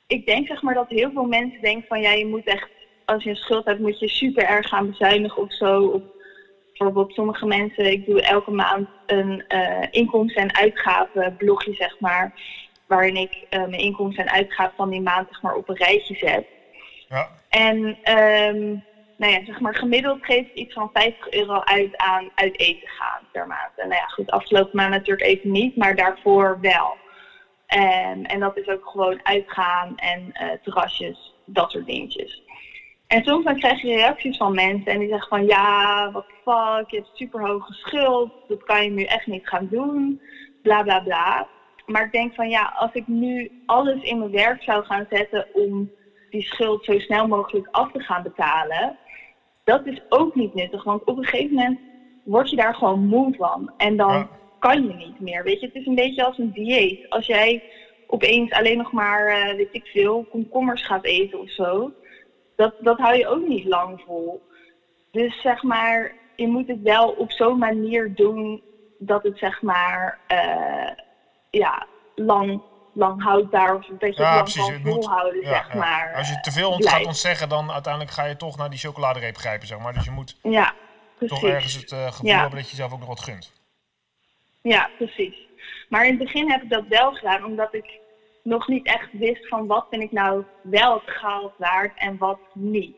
ik 0.07 0.25
denk 0.25 0.47
zeg 0.47 0.61
maar 0.61 0.73
dat 0.73 0.89
heel 0.89 1.11
veel 1.11 1.25
mensen 1.25 1.61
denken 1.61 1.87
van 1.87 2.01
ja, 2.01 2.11
je 2.11 2.25
moet 2.25 2.45
echt, 2.45 2.69
als 3.05 3.23
je 3.23 3.29
een 3.29 3.35
schuld 3.35 3.65
hebt, 3.65 3.79
moet 3.79 3.99
je 3.99 4.07
super 4.07 4.43
erg 4.43 4.67
gaan 4.67 4.89
bezuinigen 4.89 5.41
of 5.41 5.53
zo. 5.53 5.85
Of 5.85 6.01
bijvoorbeeld 6.77 7.13
sommige 7.13 7.45
mensen, 7.45 7.91
ik 7.91 8.05
doe 8.05 8.21
elke 8.21 8.51
maand 8.51 8.87
een 9.05 9.43
uh, 9.49 9.87
inkomsten- 9.91 10.41
en 10.41 10.55
uitgavenblogje, 10.55 11.73
zeg 11.73 11.99
maar. 11.99 12.33
Waarin 12.87 13.15
ik 13.15 13.33
uh, 13.33 13.59
mijn 13.59 13.81
inkomsten 13.81 14.25
en 14.25 14.31
uitgaven 14.31 14.75
van 14.75 14.89
die 14.89 15.01
maand 15.01 15.27
zeg 15.27 15.41
maar, 15.41 15.55
op 15.55 15.69
een 15.69 15.75
rijtje 15.75 16.15
zet. 16.15 16.45
Ja. 17.09 17.29
En 17.49 17.97
um, 18.17 18.83
nou 19.21 19.33
ja, 19.33 19.45
zeg 19.45 19.59
maar, 19.59 19.75
gemiddeld 19.75 20.25
geef 20.25 20.47
ik 20.47 20.53
iets 20.53 20.73
van 20.73 20.89
50 20.93 21.31
euro 21.31 21.59
uit 21.59 21.97
aan 21.97 22.29
uit 22.35 22.59
eten 22.59 22.87
gaan 22.87 23.27
per 23.31 23.47
maand. 23.47 23.71
En 23.75 23.87
nou 23.87 24.01
ja, 24.01 24.07
goed, 24.07 24.31
afgelopen 24.31 24.75
maand 24.75 24.89
natuurlijk 24.89 25.27
even 25.27 25.51
niet, 25.51 25.75
maar 25.75 25.95
daarvoor 25.95 26.57
wel. 26.61 26.97
En 28.23 28.39
dat 28.39 28.57
is 28.57 28.67
ook 28.67 28.87
gewoon 28.87 29.19
uitgaan 29.23 29.97
en 29.97 30.33
uh, 30.33 30.49
terrasjes, 30.63 31.35
dat 31.45 31.71
soort 31.71 31.85
dingetjes. 31.85 32.43
En 33.07 33.23
soms 33.23 33.59
krijg 33.59 33.81
je 33.81 33.95
reacties 33.95 34.37
van 34.37 34.53
mensen 34.53 34.91
en 34.91 34.99
die 34.99 35.09
zeggen 35.09 35.29
van 35.29 35.45
ja, 35.45 36.11
wat 36.11 36.25
fuck, 36.25 36.89
je 36.89 36.97
hebt 36.97 37.09
super 37.13 37.47
hoge 37.47 37.73
schuld, 37.73 38.31
dat 38.47 38.63
kan 38.63 38.83
je 38.83 38.89
nu 38.89 39.03
echt 39.03 39.27
niet 39.27 39.47
gaan 39.47 39.67
doen, 39.71 40.21
bla 40.61 40.83
bla 40.83 40.99
bla. 40.99 41.47
Maar 41.85 42.05
ik 42.05 42.11
denk 42.11 42.33
van 42.33 42.49
ja, 42.49 42.73
als 42.77 42.93
ik 42.93 43.07
nu 43.07 43.61
alles 43.65 44.01
in 44.01 44.19
mijn 44.19 44.31
werk 44.31 44.63
zou 44.63 44.83
gaan 44.85 45.05
zetten 45.09 45.47
om 45.53 45.91
die 46.29 46.41
schuld 46.41 46.85
zo 46.85 46.99
snel 46.99 47.27
mogelijk 47.27 47.67
af 47.71 47.91
te 47.91 47.99
gaan 47.99 48.23
betalen, 48.23 48.97
dat 49.63 49.85
is 49.85 50.01
ook 50.09 50.35
niet 50.35 50.53
nuttig. 50.53 50.83
Want 50.83 51.03
op 51.03 51.17
een 51.17 51.25
gegeven 51.25 51.55
moment 51.55 51.79
word 52.23 52.49
je 52.49 52.55
daar 52.55 52.75
gewoon 52.75 53.05
moe 53.05 53.35
van. 53.35 53.71
En 53.77 53.97
dan 53.97 54.29
kan 54.59 54.87
je 54.87 54.93
niet 54.93 55.19
meer. 55.19 55.43
Weet 55.43 55.59
je, 55.59 55.65
het 55.65 55.75
is 55.75 55.85
een 55.85 55.95
beetje 55.95 56.23
als 56.23 56.37
een 56.37 56.51
dieet. 56.51 57.09
Als 57.09 57.25
jij 57.25 57.63
opeens 58.07 58.51
alleen 58.51 58.77
nog 58.77 58.91
maar, 58.91 59.37
uh, 59.37 59.55
weet 59.55 59.69
ik 59.71 59.85
veel, 59.85 60.25
komkommers 60.29 60.85
gaat 60.85 61.03
eten 61.05 61.39
of 61.39 61.49
zo 61.49 61.91
dat, 62.61 62.73
dat 62.79 62.97
hou 62.97 63.17
je 63.17 63.27
ook 63.27 63.47
niet 63.47 63.65
lang 63.65 64.01
vol. 64.05 64.41
Dus 65.11 65.41
zeg 65.41 65.63
maar, 65.63 66.15
je 66.35 66.47
moet 66.47 66.67
het 66.67 66.81
wel 66.81 67.09
op 67.09 67.31
zo'n 67.31 67.57
manier 67.57 68.15
doen 68.15 68.61
dat 68.97 69.23
het 69.23 69.37
zeg 69.37 69.61
maar, 69.61 70.19
uh, 70.31 70.89
ja, 71.49 71.87
lang, 72.15 72.61
lang 72.93 73.23
houdbaar 73.23 73.75
of 73.75 73.85
dat 73.85 74.15
je 74.15 74.21
ja, 74.21 74.43
het 74.43 74.55
lang 74.55 74.83
kan 74.83 74.93
volhouden, 74.93 75.45
zeg 75.45 75.73
maar. 75.73 76.13
Als 76.15 76.29
je 76.29 76.39
te 76.39 76.51
veel 76.51 76.71
ont 76.71 76.89
gaat 76.89 77.05
ontzeggen, 77.05 77.49
dan 77.49 77.71
uiteindelijk 77.71 78.13
ga 78.13 78.25
je 78.25 78.37
toch 78.37 78.57
naar 78.57 78.69
die 78.69 78.79
chocoladereep 78.79 79.37
grijpen, 79.37 79.67
zeg 79.67 79.79
maar. 79.79 79.93
Dus 79.93 80.05
je 80.05 80.11
moet 80.11 80.37
ja, 80.41 80.73
toch 81.19 81.43
ergens 81.43 81.73
het 81.73 81.91
uh, 81.91 82.11
gevoel 82.11 82.31
hebben 82.31 82.59
dat 82.59 82.69
je 82.69 82.75
zelf 82.75 82.93
ook 82.93 82.99
nog 82.99 83.07
wat 83.07 83.19
gunt. 83.19 83.53
Ja, 84.61 84.89
precies. 84.97 85.35
Maar 85.89 86.05
in 86.05 86.09
het 86.09 86.23
begin 86.23 86.51
heb 86.51 86.61
ik 86.61 86.69
dat 86.69 86.87
wel 86.87 87.13
gedaan, 87.13 87.45
omdat 87.45 87.73
ik 87.73 87.99
nog 88.43 88.67
niet 88.67 88.85
echt 88.85 89.09
wist 89.11 89.47
van 89.47 89.67
wat 89.67 89.87
vind 89.89 90.03
ik 90.03 90.11
nou 90.11 90.43
wel 90.61 91.01
het 91.05 91.51
waard 91.57 91.91
en 91.95 92.17
wat 92.17 92.39
niet. 92.53 92.97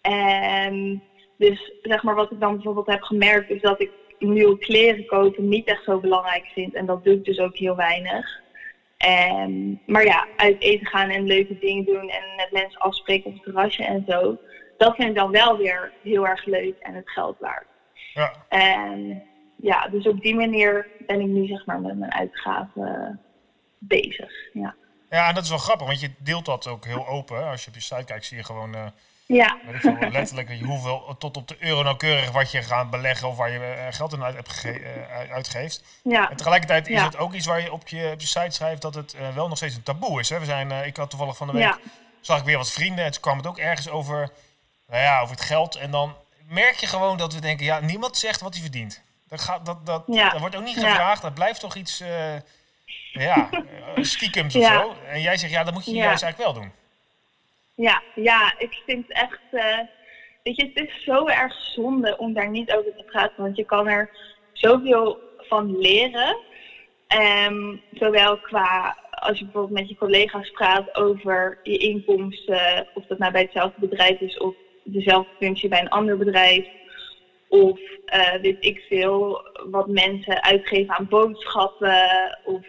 En 0.00 1.02
dus 1.36 1.72
zeg 1.82 2.02
maar 2.02 2.14
wat 2.14 2.30
ik 2.30 2.40
dan 2.40 2.54
bijvoorbeeld 2.54 2.86
heb 2.86 3.02
gemerkt 3.02 3.50
is 3.50 3.60
dat 3.60 3.80
ik 3.80 3.90
nieuwe 4.18 4.58
kleren 4.58 5.06
kopen 5.06 5.48
niet 5.48 5.66
echt 5.66 5.84
zo 5.84 5.98
belangrijk 5.98 6.46
vind. 6.46 6.74
En 6.74 6.86
dat 6.86 7.04
doe 7.04 7.14
ik 7.14 7.24
dus 7.24 7.38
ook 7.38 7.56
heel 7.56 7.76
weinig. 7.76 8.42
En, 9.04 9.80
maar 9.86 10.04
ja, 10.04 10.26
uit 10.36 10.60
eten 10.60 10.86
gaan 10.86 11.08
en 11.10 11.26
leuke 11.26 11.58
dingen 11.58 11.84
doen 11.84 12.08
en 12.08 12.22
met 12.36 12.48
mensen 12.52 12.80
afspreken 12.80 13.26
op 13.26 13.32
het 13.32 13.42
terrasje 13.42 13.84
en 13.84 14.04
zo. 14.08 14.38
Dat 14.78 14.94
vind 14.94 15.08
ik 15.08 15.14
dan 15.14 15.30
wel 15.30 15.56
weer 15.56 15.92
heel 16.02 16.26
erg 16.26 16.44
leuk 16.44 16.78
en 16.78 16.94
het 16.94 17.10
geld 17.10 17.38
waard. 17.38 17.66
Ja. 18.14 18.32
En 18.48 19.22
ja, 19.56 19.88
dus 19.88 20.06
op 20.06 20.20
die 20.20 20.34
manier 20.34 20.86
ben 21.06 21.20
ik 21.20 21.26
nu 21.26 21.46
zeg 21.46 21.66
maar 21.66 21.80
met 21.80 21.98
mijn 21.98 22.12
uitgaven 22.12 23.20
bezig. 23.78 24.32
Ja. 24.52 24.74
ja, 25.10 25.28
en 25.28 25.34
dat 25.34 25.44
is 25.44 25.48
wel 25.48 25.58
grappig, 25.58 25.86
want 25.86 26.00
je 26.00 26.10
deelt 26.18 26.44
dat 26.44 26.66
ook 26.66 26.84
heel 26.84 27.08
open. 27.08 27.48
Als 27.48 27.62
je 27.62 27.68
op 27.68 27.74
je 27.74 27.80
site 27.80 28.04
kijkt, 28.04 28.24
zie 28.24 28.36
je 28.36 28.44
gewoon 28.44 28.74
uh, 28.74 28.86
ja. 29.26 29.58
letterlijk 30.10 30.60
hoeveel 30.60 31.16
tot 31.18 31.36
op 31.36 31.48
de 31.48 31.56
euro 31.58 31.82
nauwkeurig 31.82 32.30
wat 32.30 32.50
je 32.50 32.62
gaat 32.62 32.90
beleggen 32.90 33.28
of 33.28 33.36
waar 33.36 33.50
je 33.50 33.58
uh, 33.58 33.86
geld 33.90 34.12
in 34.12 34.22
uit 34.22 34.34
hebt 34.34 34.64
uh, 34.64 35.32
uitgeeft. 35.32 35.84
Ja. 36.02 36.30
En 36.30 36.36
tegelijkertijd 36.36 36.88
is 36.88 37.02
het 37.02 37.16
ook 37.16 37.32
iets 37.32 37.46
waar 37.46 37.60
je 37.60 37.72
op 37.72 37.88
je, 37.88 38.10
op 38.12 38.20
je 38.20 38.26
site 38.26 38.50
schrijft 38.50 38.82
dat 38.82 38.94
het 38.94 39.16
wel 39.34 39.48
nog 39.48 39.56
steeds 39.56 39.74
een 39.74 39.82
taboe 39.82 40.20
is. 40.20 40.28
Hè? 40.28 40.38
We 40.38 40.44
zijn, 40.44 40.70
ik 40.70 40.96
had 40.96 41.10
toevallig 41.10 41.36
van 41.36 41.46
de 41.46 41.52
week, 41.52 41.62
ja. 41.62 41.78
zag 42.20 42.38
ik 42.38 42.44
weer 42.44 42.56
wat 42.56 42.72
vrienden 42.72 43.04
en 43.04 43.12
toen 43.12 43.20
kwam 43.20 43.36
het 43.36 43.46
ook 43.46 43.58
ergens 43.58 43.88
over, 43.88 44.30
nou 44.88 45.02
ja, 45.02 45.20
over 45.20 45.34
het 45.34 45.44
geld. 45.44 45.76
En 45.76 45.90
dan 45.90 46.14
merk 46.48 46.74
je 46.74 46.86
gewoon 46.86 47.16
dat 47.16 47.34
we 47.34 47.40
denken, 47.40 47.64
ja, 47.66 47.80
niemand 47.80 48.16
zegt 48.16 48.40
wat 48.40 48.52
hij 48.52 48.62
verdient. 48.62 49.02
Dat, 49.28 49.40
gaat, 49.40 49.66
dat, 49.66 49.86
dat, 49.86 50.06
dat 50.06 50.38
wordt 50.38 50.56
ook 50.56 50.64
niet 50.64 50.78
gevraagd, 50.78 51.22
dat 51.22 51.34
blijft 51.34 51.60
toch 51.60 51.74
iets 51.74 52.02
ja, 53.12 53.48
eh, 53.50 54.04
stiekem 54.04 54.46
of 54.46 54.52
zo. 54.52 54.96
En 55.08 55.20
jij 55.20 55.36
zegt, 55.36 55.52
ja, 55.52 55.64
dat 55.64 55.74
moet 55.74 55.84
je 55.84 55.92
juist 55.92 56.22
eigenlijk 56.22 56.52
wel 56.52 56.62
doen. 56.62 56.72
Ja, 57.74 58.02
ja, 58.14 58.58
ik 58.58 58.82
vind 58.86 59.12
echt... 59.12 59.40
Uh, 59.52 59.78
weet 60.42 60.56
je, 60.56 60.70
het 60.74 60.88
is 60.88 61.04
zo 61.04 61.26
erg 61.26 61.54
zonde 61.54 62.16
om 62.16 62.32
daar 62.32 62.50
niet 62.50 62.72
over 62.72 62.96
te 62.96 63.04
praten. 63.04 63.42
Want 63.42 63.56
je 63.56 63.64
kan 63.64 63.88
er 63.88 64.10
zoveel 64.52 65.18
van 65.38 65.78
leren. 65.78 66.36
Um, 67.48 67.82
zowel 67.92 68.38
qua 68.38 68.96
als 69.10 69.38
je 69.38 69.44
bijvoorbeeld 69.44 69.78
met 69.80 69.88
je 69.88 69.96
collega's 69.96 70.50
praat 70.50 70.94
over 70.94 71.58
je 71.62 71.76
inkomsten, 71.76 72.86
of 72.94 73.06
dat 73.06 73.18
nou 73.18 73.32
bij 73.32 73.42
hetzelfde 73.42 73.80
bedrijf 73.80 74.20
is 74.20 74.38
of 74.38 74.54
dezelfde 74.84 75.30
functie 75.38 75.68
bij 75.68 75.80
een 75.80 75.88
ander 75.88 76.16
bedrijf, 76.18 76.66
of 77.48 77.80
uh, 78.06 78.34
weet 78.34 78.64
ik 78.64 78.84
veel, 78.88 79.48
wat 79.70 79.88
mensen 79.88 80.42
uitgeven 80.42 80.94
aan 80.94 81.08
boodschappen, 81.08 82.38
of 82.44 82.64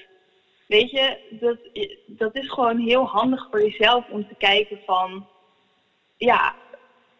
weet 0.67 0.91
je, 0.91 1.17
dat, 1.39 1.57
dat 2.07 2.35
is 2.35 2.49
gewoon 2.49 2.79
heel 2.79 3.05
handig 3.05 3.47
voor 3.51 3.61
jezelf 3.61 4.05
om 4.09 4.27
te 4.27 4.35
kijken 4.37 4.79
van, 4.85 5.27
ja, 6.17 6.55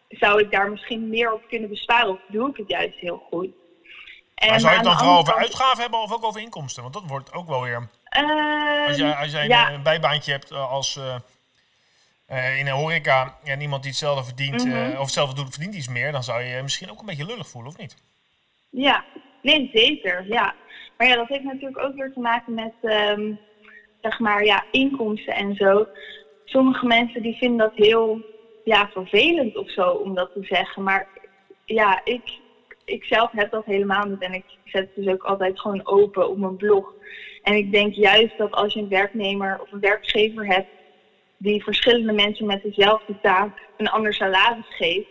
zou 0.08 0.40
ik 0.40 0.50
daar 0.50 0.70
misschien 0.70 1.08
meer 1.08 1.32
op 1.32 1.42
kunnen 1.48 1.68
besparen 1.68 2.08
of 2.08 2.20
doe 2.28 2.50
ik 2.50 2.56
het 2.56 2.68
juist 2.68 2.98
heel 2.98 3.26
goed? 3.30 3.50
En 4.34 4.48
maar 4.48 4.60
zou 4.60 4.72
je 4.72 4.78
het 4.78 4.86
dan 4.86 4.98
vooral 4.98 5.18
over 5.18 5.34
uitgaven 5.34 5.80
hebben 5.80 6.00
of 6.00 6.12
ook 6.12 6.24
over 6.24 6.40
inkomsten? 6.40 6.82
Want 6.82 6.94
dat 6.94 7.04
wordt 7.06 7.32
ook 7.32 7.48
wel 7.48 7.62
weer... 7.62 7.88
Uh, 8.18 8.86
als 8.86 8.96
jij, 8.96 9.14
als 9.14 9.30
jij 9.30 9.74
een 9.74 9.82
bijbaantje 9.82 10.32
hebt 10.32 10.50
eh, 10.50 10.70
als... 10.70 10.96
Uh, 10.96 11.14
uh, 12.30 12.58
in 12.58 12.66
een 12.66 12.72
horeca 12.72 13.38
en 13.44 13.60
iemand 13.60 13.82
die 13.82 13.90
hetzelfde 13.90 14.24
verdient, 14.24 14.64
mm 14.64 14.90
of 14.90 15.04
hetzelfde 15.04 15.34
doet, 15.34 15.52
verdient 15.52 15.74
iets 15.74 15.88
meer, 15.88 16.12
dan 16.12 16.24
zou 16.24 16.42
je 16.42 16.48
je 16.48 16.62
misschien 16.62 16.90
ook 16.90 17.00
een 17.00 17.06
beetje 17.06 17.26
lullig 17.26 17.48
voelen, 17.48 17.70
of 17.70 17.78
niet? 17.78 17.96
Ja, 18.70 19.04
nee, 19.42 19.70
zeker. 19.72 20.26
Ja. 20.28 20.54
Maar 20.96 21.06
ja, 21.06 21.16
dat 21.16 21.28
heeft 21.28 21.44
natuurlijk 21.44 21.78
ook 21.84 21.94
weer 21.94 22.12
te 22.12 22.20
maken 22.20 22.54
met, 22.54 22.72
um, 22.82 23.38
zeg 24.00 24.18
maar, 24.18 24.44
ja, 24.44 24.64
inkomsten 24.70 25.34
en 25.34 25.54
zo. 25.54 25.86
Sommige 26.44 26.86
mensen 26.86 27.22
die 27.22 27.36
vinden 27.36 27.58
dat 27.58 27.72
heel 27.74 28.24
ja, 28.64 28.88
vervelend 28.92 29.56
of 29.56 29.70
zo 29.70 29.90
om 29.90 30.14
dat 30.14 30.32
te 30.32 30.44
zeggen. 30.44 30.82
Maar 30.82 31.08
ja, 31.64 32.00
ik, 32.04 32.38
ik 32.84 33.04
zelf 33.04 33.30
heb 33.32 33.50
dat 33.50 33.64
helemaal 33.64 34.04
niet. 34.04 34.20
En 34.22 34.32
ik 34.32 34.44
zet 34.64 34.82
het 34.82 35.04
dus 35.04 35.12
ook 35.14 35.22
altijd 35.22 35.60
gewoon 35.60 35.86
open 35.86 36.28
op 36.28 36.38
mijn 36.38 36.56
blog. 36.56 36.94
En 37.42 37.54
ik 37.54 37.72
denk 37.72 37.94
juist 37.94 38.38
dat 38.38 38.52
als 38.52 38.72
je 38.72 38.80
een 38.80 38.88
werknemer 38.88 39.60
of 39.60 39.72
een 39.72 39.80
werkgever 39.80 40.46
hebt 40.46 40.68
die 41.36 41.62
verschillende 41.62 42.12
mensen 42.12 42.46
met 42.46 42.62
dezelfde 42.62 43.20
taak 43.22 43.58
een 43.76 43.88
ander 43.88 44.14
salaris 44.14 44.76
geeft, 44.76 45.08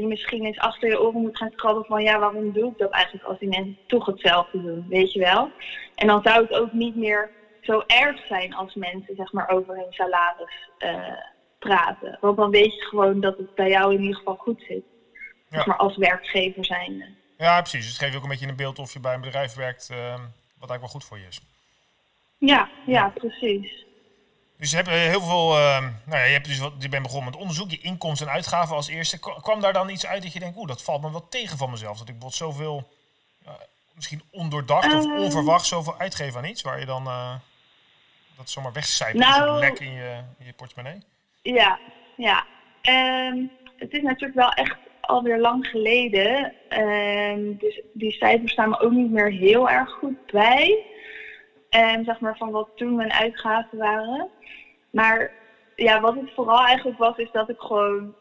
je 0.00 0.06
misschien 0.06 0.44
eens 0.44 0.58
achter 0.58 0.88
je 0.88 1.00
oren 1.00 1.20
moet 1.20 1.36
gaan 1.36 1.54
krabben 1.54 1.84
van 1.84 2.02
ja, 2.02 2.18
waarom 2.18 2.52
doe 2.52 2.70
ik 2.70 2.78
dat 2.78 2.90
eigenlijk 2.90 3.24
als 3.24 3.38
die 3.38 3.48
mensen 3.48 3.78
toch 3.86 4.06
hetzelfde 4.06 4.62
doen, 4.62 4.86
weet 4.88 5.12
je 5.12 5.20
wel? 5.20 5.50
En 5.94 6.06
dan 6.06 6.22
zou 6.22 6.42
het 6.42 6.52
ook 6.52 6.72
niet 6.72 6.96
meer 6.96 7.30
zo 7.60 7.82
erg 7.86 8.26
zijn 8.26 8.54
als 8.54 8.74
mensen 8.74 9.16
zeg 9.16 9.32
maar 9.32 9.48
over 9.48 9.76
hun 9.76 9.92
salaris 9.92 10.68
uh, 10.78 11.16
praten. 11.58 12.18
Want 12.20 12.36
dan 12.36 12.50
weet 12.50 12.74
je 12.74 12.80
gewoon 12.80 13.20
dat 13.20 13.38
het 13.38 13.54
bij 13.54 13.68
jou 13.68 13.94
in 13.94 14.00
ieder 14.00 14.16
geval 14.16 14.36
goed 14.36 14.64
zit. 14.68 14.84
Ja. 15.50 15.64
maar 15.66 15.76
als 15.76 15.96
werkgever 15.96 16.64
zijnde. 16.64 17.04
Ja, 17.38 17.60
precies. 17.60 17.86
Het 17.86 17.98
geeft 17.98 18.16
ook 18.16 18.22
een 18.22 18.28
beetje 18.28 18.48
een 18.48 18.56
beeld 18.56 18.78
of 18.78 18.92
je 18.92 19.00
bij 19.00 19.14
een 19.14 19.20
bedrijf 19.20 19.54
werkt 19.54 19.88
uh, 19.92 19.98
wat 20.58 20.70
eigenlijk 20.70 20.80
wel 20.80 20.88
goed 20.88 21.04
voor 21.04 21.18
je 21.18 21.26
is. 21.26 21.40
Ja, 22.38 22.68
ja, 22.86 23.08
precies. 23.08 23.86
Dus 24.62 24.70
je 24.70 24.76
hebt 24.76 24.88
eh, 24.88 24.94
heel 24.94 25.20
veel, 25.20 25.58
uh, 25.58 25.80
nou 25.80 26.20
ja, 26.20 26.24
je, 26.24 26.32
hebt 26.32 26.46
dus 26.46 26.58
wat, 26.58 26.72
je 26.78 26.88
bent 26.88 27.02
begonnen 27.02 27.30
met 27.30 27.40
onderzoek, 27.40 27.70
je 27.70 27.80
inkomsten 27.80 28.26
en 28.26 28.32
uitgaven 28.32 28.76
als 28.76 28.88
eerste. 28.88 29.18
Kwam 29.18 29.60
daar 29.60 29.72
dan 29.72 29.88
iets 29.88 30.06
uit 30.06 30.22
dat 30.22 30.32
je 30.32 30.38
denkt, 30.38 30.56
oeh, 30.56 30.68
dat 30.68 30.82
valt 30.82 31.02
me 31.02 31.10
wel 31.10 31.28
tegen 31.28 31.58
van 31.58 31.70
mezelf. 31.70 31.98
Dat 31.98 32.08
ik 32.08 32.18
bijvoorbeeld 32.18 32.34
zoveel, 32.34 32.88
uh, 33.46 33.52
misschien 33.94 34.22
ondoordacht 34.30 34.94
of 34.94 35.04
ehm. 35.04 35.18
onverwacht 35.18 35.66
zoveel 35.66 35.98
uitgeef 35.98 36.36
aan 36.36 36.44
iets, 36.44 36.62
waar 36.62 36.80
je 36.80 36.86
dan 36.86 37.06
uh, 37.06 37.34
dat 38.36 38.50
zomaar 38.50 38.72
wegcijpert 38.72 39.24
nou, 39.24 39.48
een 39.48 39.58
lek 39.58 39.78
in 39.78 39.92
je, 39.92 40.20
in 40.38 40.46
je 40.46 40.52
portemonnee? 40.52 41.02
Ja, 41.42 41.78
ja. 42.16 42.46
Um, 43.28 43.50
het 43.76 43.92
is 43.92 44.02
natuurlijk 44.02 44.34
wel 44.34 44.52
echt 44.52 44.76
alweer 45.00 45.38
lang 45.38 45.66
geleden. 45.66 46.54
Um, 46.78 47.56
dus 47.58 47.80
die 47.92 48.12
cijfers 48.12 48.52
staan 48.52 48.68
me 48.68 48.80
ook 48.80 48.92
niet 48.92 49.10
meer 49.10 49.30
heel 49.30 49.70
erg 49.70 49.90
goed 49.90 50.26
bij. 50.26 50.86
Um, 51.76 52.04
zeg 52.04 52.20
maar 52.20 52.36
van 52.36 52.50
wat 52.50 52.68
toen 52.74 52.96
mijn 52.96 53.12
uitgaven 53.12 53.78
waren. 53.78 54.28
Maar 54.90 55.32
ja, 55.76 56.00
wat 56.00 56.14
het 56.14 56.30
vooral 56.34 56.64
eigenlijk 56.64 56.98
was, 56.98 57.16
is 57.16 57.30
dat 57.32 57.48
ik 57.48 57.60
gewoon 57.60 58.14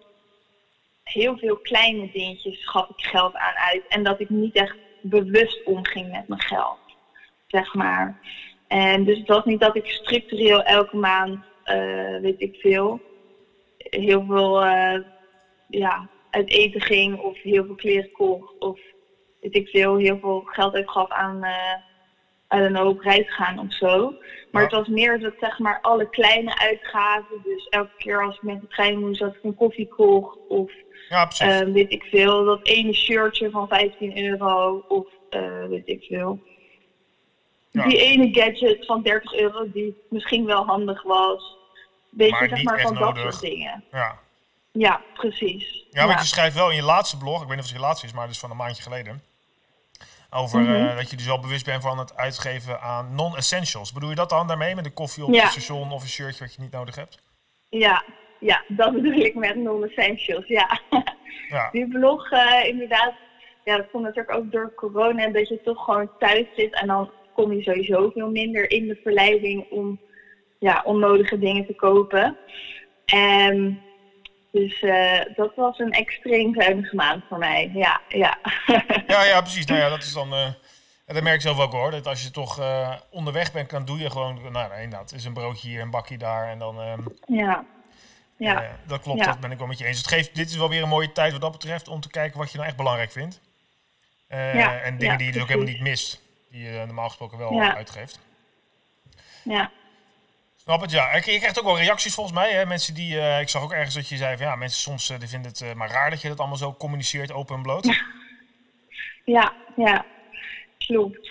heel 1.04 1.38
veel 1.38 1.58
kleine 1.58 2.10
dingetjes 2.12 2.66
gaf 2.66 2.90
ik 2.90 3.06
geld 3.06 3.36
aan 3.36 3.56
uit. 3.56 3.88
En 3.88 4.04
dat 4.04 4.20
ik 4.20 4.30
niet 4.30 4.56
echt 4.56 4.76
bewust 5.02 5.64
omging 5.64 6.12
met 6.12 6.28
mijn 6.28 6.42
geld. 6.42 6.80
Zeg 7.48 7.74
maar. 7.74 8.20
En 8.68 9.04
dus 9.04 9.18
het 9.18 9.28
was 9.28 9.46
niet 9.46 9.60
dat 9.60 9.76
ik 9.76 9.86
structureel 9.86 10.64
elke 10.64 10.98
maand, 10.98 11.40
uh, 11.66 12.20
weet 12.20 12.42
ik 12.42 12.56
veel, 12.56 13.02
heel 13.78 14.26
veel 14.28 14.66
uh, 14.66 15.00
ja, 15.68 16.10
uit 16.30 16.50
eten 16.50 16.82
ging 16.82 17.20
of 17.20 17.42
heel 17.42 17.66
veel 17.66 17.76
kleren 17.76 18.12
kocht 18.12 18.60
of 18.60 18.80
weet 19.42 19.56
ik 19.56 19.68
veel, 19.68 19.98
heel 19.98 20.20
veel 20.20 20.42
geld 20.46 20.74
uitgaf 20.74 21.10
aan, 21.10 21.38
uh, 21.46 21.74
aan 22.52 22.62
een 22.62 22.76
hoop 22.76 23.00
reis 23.00 23.34
gaan 23.34 23.60
of 23.60 23.74
zo. 23.74 24.14
Maar 24.52 24.64
het 24.64 24.72
was 24.72 24.88
meer 24.88 25.20
dat 25.20 25.34
zeg 25.40 25.60
maar 25.60 25.80
alle 25.82 26.10
kleine 26.10 26.60
uitgaven, 26.60 27.42
dus 27.44 27.68
elke 27.70 27.96
keer 27.98 28.26
als 28.26 28.36
ik 28.36 28.42
met 28.42 28.62
de 28.62 28.68
trein 28.68 29.00
moest, 29.00 29.20
dat 29.20 29.36
ik 29.36 29.44
een 29.44 29.56
koffie 29.56 29.88
kocht 29.88 30.38
of 30.48 30.72
ja, 31.10 31.30
uh, 31.42 31.74
weet 31.74 31.92
ik 31.92 32.04
veel, 32.04 32.46
dat 32.46 32.68
ene 32.68 32.94
shirtje 32.94 33.50
van 33.50 33.68
15 33.68 34.24
euro 34.24 34.84
of 34.88 35.08
uh, 35.30 35.66
weet 35.68 35.88
ik 35.88 36.04
veel. 36.04 36.40
Ja. 37.70 37.88
Die 37.88 37.98
ene 37.98 38.34
gadget 38.34 38.86
van 38.86 39.02
30 39.02 39.34
euro 39.34 39.72
die 39.72 39.98
misschien 40.10 40.46
wel 40.46 40.66
handig 40.66 41.04
was. 41.04 41.58
Weet 42.10 42.38
je, 42.40 42.48
zeg 42.48 42.64
maar 42.64 42.82
van 42.82 42.96
dat 42.96 43.18
soort 43.18 43.40
dingen. 43.40 43.84
Ja. 43.92 44.20
Ja, 44.72 45.02
precies. 45.14 45.86
Ja, 45.90 46.08
want 46.08 46.20
je 46.20 46.26
schrijft 46.26 46.56
wel 46.56 46.70
in 46.70 46.76
je 46.76 46.84
laatste 46.84 47.18
blog, 47.18 47.42
ik 47.42 47.48
weet 47.48 47.56
niet 47.56 47.66
of 47.66 47.72
het 47.72 47.80
je 47.80 47.86
laatste 47.86 48.06
is, 48.06 48.14
maar 48.14 48.28
dus 48.28 48.40
van 48.40 48.52
een 48.52 48.58
maandje 48.58 48.84
geleden. 48.84 49.24
Over 50.34 50.60
mhm. 50.60 50.74
eh, 50.74 50.96
dat 50.96 51.10
je 51.10 51.16
dus 51.16 51.26
wel 51.26 51.40
bewust 51.40 51.66
bent 51.66 51.82
van 51.82 51.98
het 52.00 52.18
uitgeven 52.18 52.82
aan 52.82 53.16
non-essentials. 53.16 53.94
Bedoel 53.94 54.10
je 54.10 54.16
dat 54.16 54.30
dan 54.30 54.48
daarmee 54.48 54.76
met 54.76 54.86
een 54.86 54.94
koffie 54.94 55.24
op 55.24 55.34
het 55.34 55.48
station 55.48 55.92
of 55.92 56.02
een 56.02 56.10
shirtje 56.10 56.44
wat 56.44 56.54
je 56.56 56.62
niet 56.62 56.72
nodig 56.72 56.96
hebt? 56.96 57.22
Ja, 57.70 58.04
ja 58.40 58.64
dat 58.68 58.94
bedoel 58.94 59.14
ik 59.14 59.36
met 59.36 59.56
non-essentials, 59.56 60.48
ja. 60.48 60.80
ja. 61.50 61.70
Die 61.72 61.88
blog, 61.88 62.32
uh, 62.32 62.66
inderdaad, 62.66 63.14
ja, 63.64 63.78
dat 63.78 63.92
komt 63.92 64.04
natuurlijk 64.04 64.38
ook 64.38 64.52
door 64.52 64.74
corona. 64.76 65.28
Dat 65.28 65.48
je 65.48 65.62
toch 65.64 65.84
gewoon 65.84 66.10
thuis 66.20 66.46
zit 66.56 66.74
en 66.74 66.88
dan 66.88 67.12
kom 67.34 67.54
je 67.54 67.64
sowieso 67.64 68.10
veel 68.10 68.30
minder 68.30 68.72
in 68.72 68.88
de 68.88 69.00
verleiding 69.04 69.70
om 69.70 70.00
ja, 70.60 70.82
onnodige 70.86 71.40
dingen 71.40 71.66
te 71.66 71.76
kopen. 71.76 72.38
En 73.06 73.82
dus 74.52 74.82
uh, 74.82 75.22
dat 75.36 75.56
was 75.56 75.80
een 75.80 75.92
extreem 75.92 76.54
zuinige 76.54 76.96
maand 76.96 77.24
voor 77.30 77.38
mij. 77.38 77.72
Ja, 77.74 78.02
ja. 78.08 78.38
ja, 79.08 79.24
ja, 79.24 79.42
precies. 79.42 79.66
Nou 79.66 79.80
ja, 79.80 79.90
dat 79.90 80.04
is 80.04 80.14
dan. 80.14 80.34
Uh, 80.34 80.48
dat 81.06 81.24
merk 81.24 81.36
ik 81.36 81.42
zelf 81.42 81.60
ook 81.60 81.72
hoor. 81.72 81.92
Dat 81.92 82.08
als 82.08 82.24
je 82.24 82.32
toch 82.32 82.60
uh, 82.60 82.96
onderweg 83.10 83.52
bent, 83.52 83.70
dan 83.70 83.86
doe 83.86 84.00
je 84.00 84.10
gewoon. 84.10 84.52
Nou, 84.52 84.70
nee, 84.70 84.84
inderdaad. 84.84 85.14
is 85.14 85.26
een 85.26 85.34
broodje 85.34 85.68
hier, 85.68 85.82
een 85.82 85.90
bakje 85.90 86.18
daar. 86.18 86.50
En 86.50 86.60
dan. 86.60 86.80
Um, 86.80 87.08
ja. 87.26 87.66
Ja. 88.38 88.78
dat 88.88 89.02
klopt, 89.02 89.26
dat 89.26 89.40
ben 89.40 89.52
ik 89.52 89.58
wel 89.58 89.68
met 89.68 89.78
je 89.78 89.86
eens. 89.86 89.98
Het 89.98 90.08
geeft, 90.08 90.36
dit 90.36 90.50
is 90.50 90.58
wel 90.58 90.70
weer 90.70 90.84
een 90.84 90.90
mooie 90.90 91.12
tijd 91.12 91.32
wat 91.32 91.42
dat 91.42 91.52
betreft 91.52 91.88
om 91.88 92.00
te 92.00 92.10
kijken 92.10 92.40
wat 92.40 92.52
je 92.52 92.56
nou 92.58 92.68
echt 92.68 92.78
belangrijk 92.78 93.12
vindt. 93.12 93.42
ja. 94.30 94.80
En 94.80 94.98
dingen 94.98 95.18
die 95.18 95.28
je 95.28 95.34
dus 95.34 95.42
ook 95.42 95.48
helemaal 95.48 95.72
niet 95.72 95.82
mist. 95.82 96.22
Die 96.52 96.64
je 96.64 96.84
normaal 96.86 97.08
gesproken 97.08 97.38
wel 97.38 97.62
uitgeeft. 97.62 98.20
Ja. 99.44 99.72
Snap 100.64 100.82
het, 100.82 100.92
ja. 100.92 101.16
Je 101.16 101.22
krijgt 101.22 101.60
ook 101.60 101.66
wel 101.66 101.78
reacties 101.78 102.14
volgens 102.14 102.36
mij. 102.36 102.52
Hè? 102.52 102.66
Mensen 102.66 102.94
die, 102.94 103.16
uh, 103.16 103.40
ik 103.40 103.50
zag 103.50 103.64
ook 103.64 103.72
ergens 103.72 103.96
dat 103.96 104.10
je 104.10 104.16
zei 104.16 104.38
van 104.38 104.46
ja, 104.46 104.56
mensen 104.56 104.82
soms 104.82 105.10
uh, 105.10 105.20
die 105.20 105.28
vinden 105.28 105.52
het 105.52 105.62
uh, 105.62 105.74
maar 105.74 105.90
raar 105.90 106.10
dat 106.10 106.22
je 106.22 106.28
dat 106.28 106.40
allemaal 106.40 106.58
zo 106.58 106.74
communiceert, 106.74 107.32
open 107.32 107.56
en 107.56 107.62
bloot. 107.62 108.02
Ja, 109.26 109.54
ja, 109.76 110.06
klopt. 110.78 111.30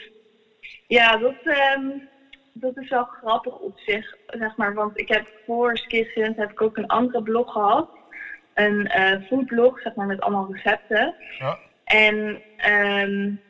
Ja, 0.86 1.16
dat, 1.16 1.34
um, 1.76 2.08
dat 2.52 2.76
is 2.76 2.88
wel 2.88 3.04
grappig 3.04 3.54
op 3.54 3.78
zich, 3.78 4.16
zeg 4.26 4.56
maar. 4.56 4.74
Want 4.74 4.98
ik 4.98 5.08
heb 5.08 5.28
voor 5.46 5.76
Skissend 5.76 6.36
heb 6.36 6.50
ik 6.50 6.62
ook 6.62 6.76
een 6.76 6.86
andere 6.86 7.22
blog 7.22 7.52
gehad. 7.52 7.88
Een 8.54 8.90
foodblog, 9.28 9.80
zeg 9.80 9.94
maar, 9.94 10.06
met 10.06 10.20
allemaal 10.20 10.52
recepten. 10.52 11.14
Ja. 11.38 11.58
En 11.84 12.42
um, 12.72 13.40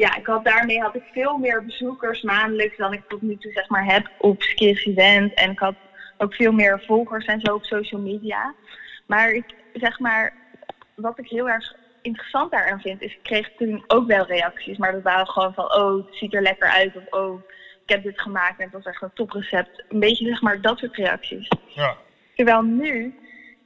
ja, 0.00 0.16
ik 0.16 0.26
had, 0.26 0.44
daarmee 0.44 0.80
had 0.80 0.94
ik 0.94 1.02
veel 1.12 1.38
meer 1.38 1.64
bezoekers 1.64 2.22
maandelijks 2.22 2.76
dan 2.76 2.92
ik 2.92 3.02
tot 3.08 3.22
nu 3.22 3.36
toe 3.36 3.52
zeg 3.52 3.68
maar 3.68 3.84
heb 3.84 4.10
op 4.18 4.42
Skillsevent. 4.42 5.34
En 5.34 5.50
ik 5.50 5.58
had 5.58 5.74
ook 6.18 6.34
veel 6.34 6.52
meer 6.52 6.82
volgers 6.86 7.26
en 7.26 7.40
zo 7.40 7.54
op 7.54 7.64
social 7.64 8.00
media. 8.00 8.54
Maar 9.06 9.30
ik 9.30 9.44
zeg 9.72 9.98
maar, 9.98 10.32
wat 10.94 11.18
ik 11.18 11.28
heel 11.28 11.48
erg 11.48 11.74
interessant 12.02 12.50
daaraan 12.50 12.80
vind, 12.80 13.02
is 13.02 13.12
ik 13.12 13.22
kreeg 13.22 13.50
toen 13.56 13.84
ook 13.86 14.06
wel 14.06 14.26
reacties. 14.26 14.78
Maar 14.78 14.92
dat 14.92 15.02
waren 15.02 15.26
gewoon 15.26 15.54
van, 15.54 15.74
oh, 15.74 16.06
het 16.06 16.16
ziet 16.16 16.34
er 16.34 16.42
lekker 16.42 16.68
uit. 16.68 16.96
Of, 16.96 17.04
oh, 17.10 17.42
ik 17.82 17.88
heb 17.88 18.02
dit 18.02 18.20
gemaakt 18.20 18.58
en 18.58 18.64
het 18.64 18.72
was 18.72 18.84
echt 18.84 19.02
een 19.02 19.12
toprecept. 19.14 19.84
Een 19.88 20.00
beetje 20.00 20.26
zeg 20.26 20.40
maar 20.40 20.60
dat 20.60 20.78
soort 20.78 20.96
reacties. 20.96 21.48
Ja. 21.66 21.96
Terwijl 22.34 22.62
nu 22.62 23.18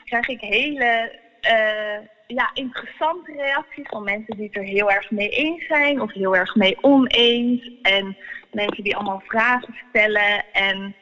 krijg 0.05 0.29
ik 0.29 0.41
hele 0.41 1.19
uh, 1.43 2.09
ja, 2.27 2.51
interessante 2.55 3.33
reacties 3.33 3.89
van 3.89 4.05
mensen 4.05 4.37
die 4.37 4.47
het 4.47 4.57
er 4.57 4.63
heel 4.63 4.91
erg 4.91 5.11
mee 5.11 5.29
eens 5.29 5.67
zijn 5.67 6.01
of 6.01 6.13
heel 6.13 6.37
erg 6.37 6.55
mee 6.55 6.77
oneens. 6.81 7.71
En 7.83 8.17
mensen 8.53 8.85
die 8.85 8.97
allemaal 8.97 9.23
vragen 9.27 9.75
stellen. 9.89 10.53
En 10.53 10.95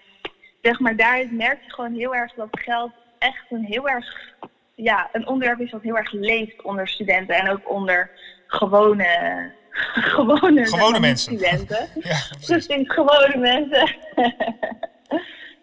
zeg 0.62 0.80
maar, 0.80 0.96
daar 0.96 1.26
merk 1.30 1.64
je 1.64 1.72
gewoon 1.72 1.94
heel 1.94 2.14
erg 2.14 2.34
dat 2.34 2.48
geld 2.50 2.92
echt 3.18 3.44
een 3.50 3.64
heel 3.64 3.88
erg, 3.88 4.34
ja, 4.74 5.08
een 5.12 5.26
onderwerp 5.26 5.60
is 5.60 5.70
wat 5.70 5.82
heel 5.82 5.96
erg 5.96 6.12
leeft 6.12 6.62
onder 6.62 6.88
studenten 6.88 7.36
en 7.36 7.50
ook 7.50 7.70
onder 7.70 8.10
gewone, 8.46 9.52
gewone, 10.14 10.66
gewone 10.76 11.00
mensen. 11.00 11.38
Studenten. 11.38 11.88
ja, 11.94 12.18
precies. 12.40 12.92
gewone 12.92 13.36
mensen. 13.36 13.96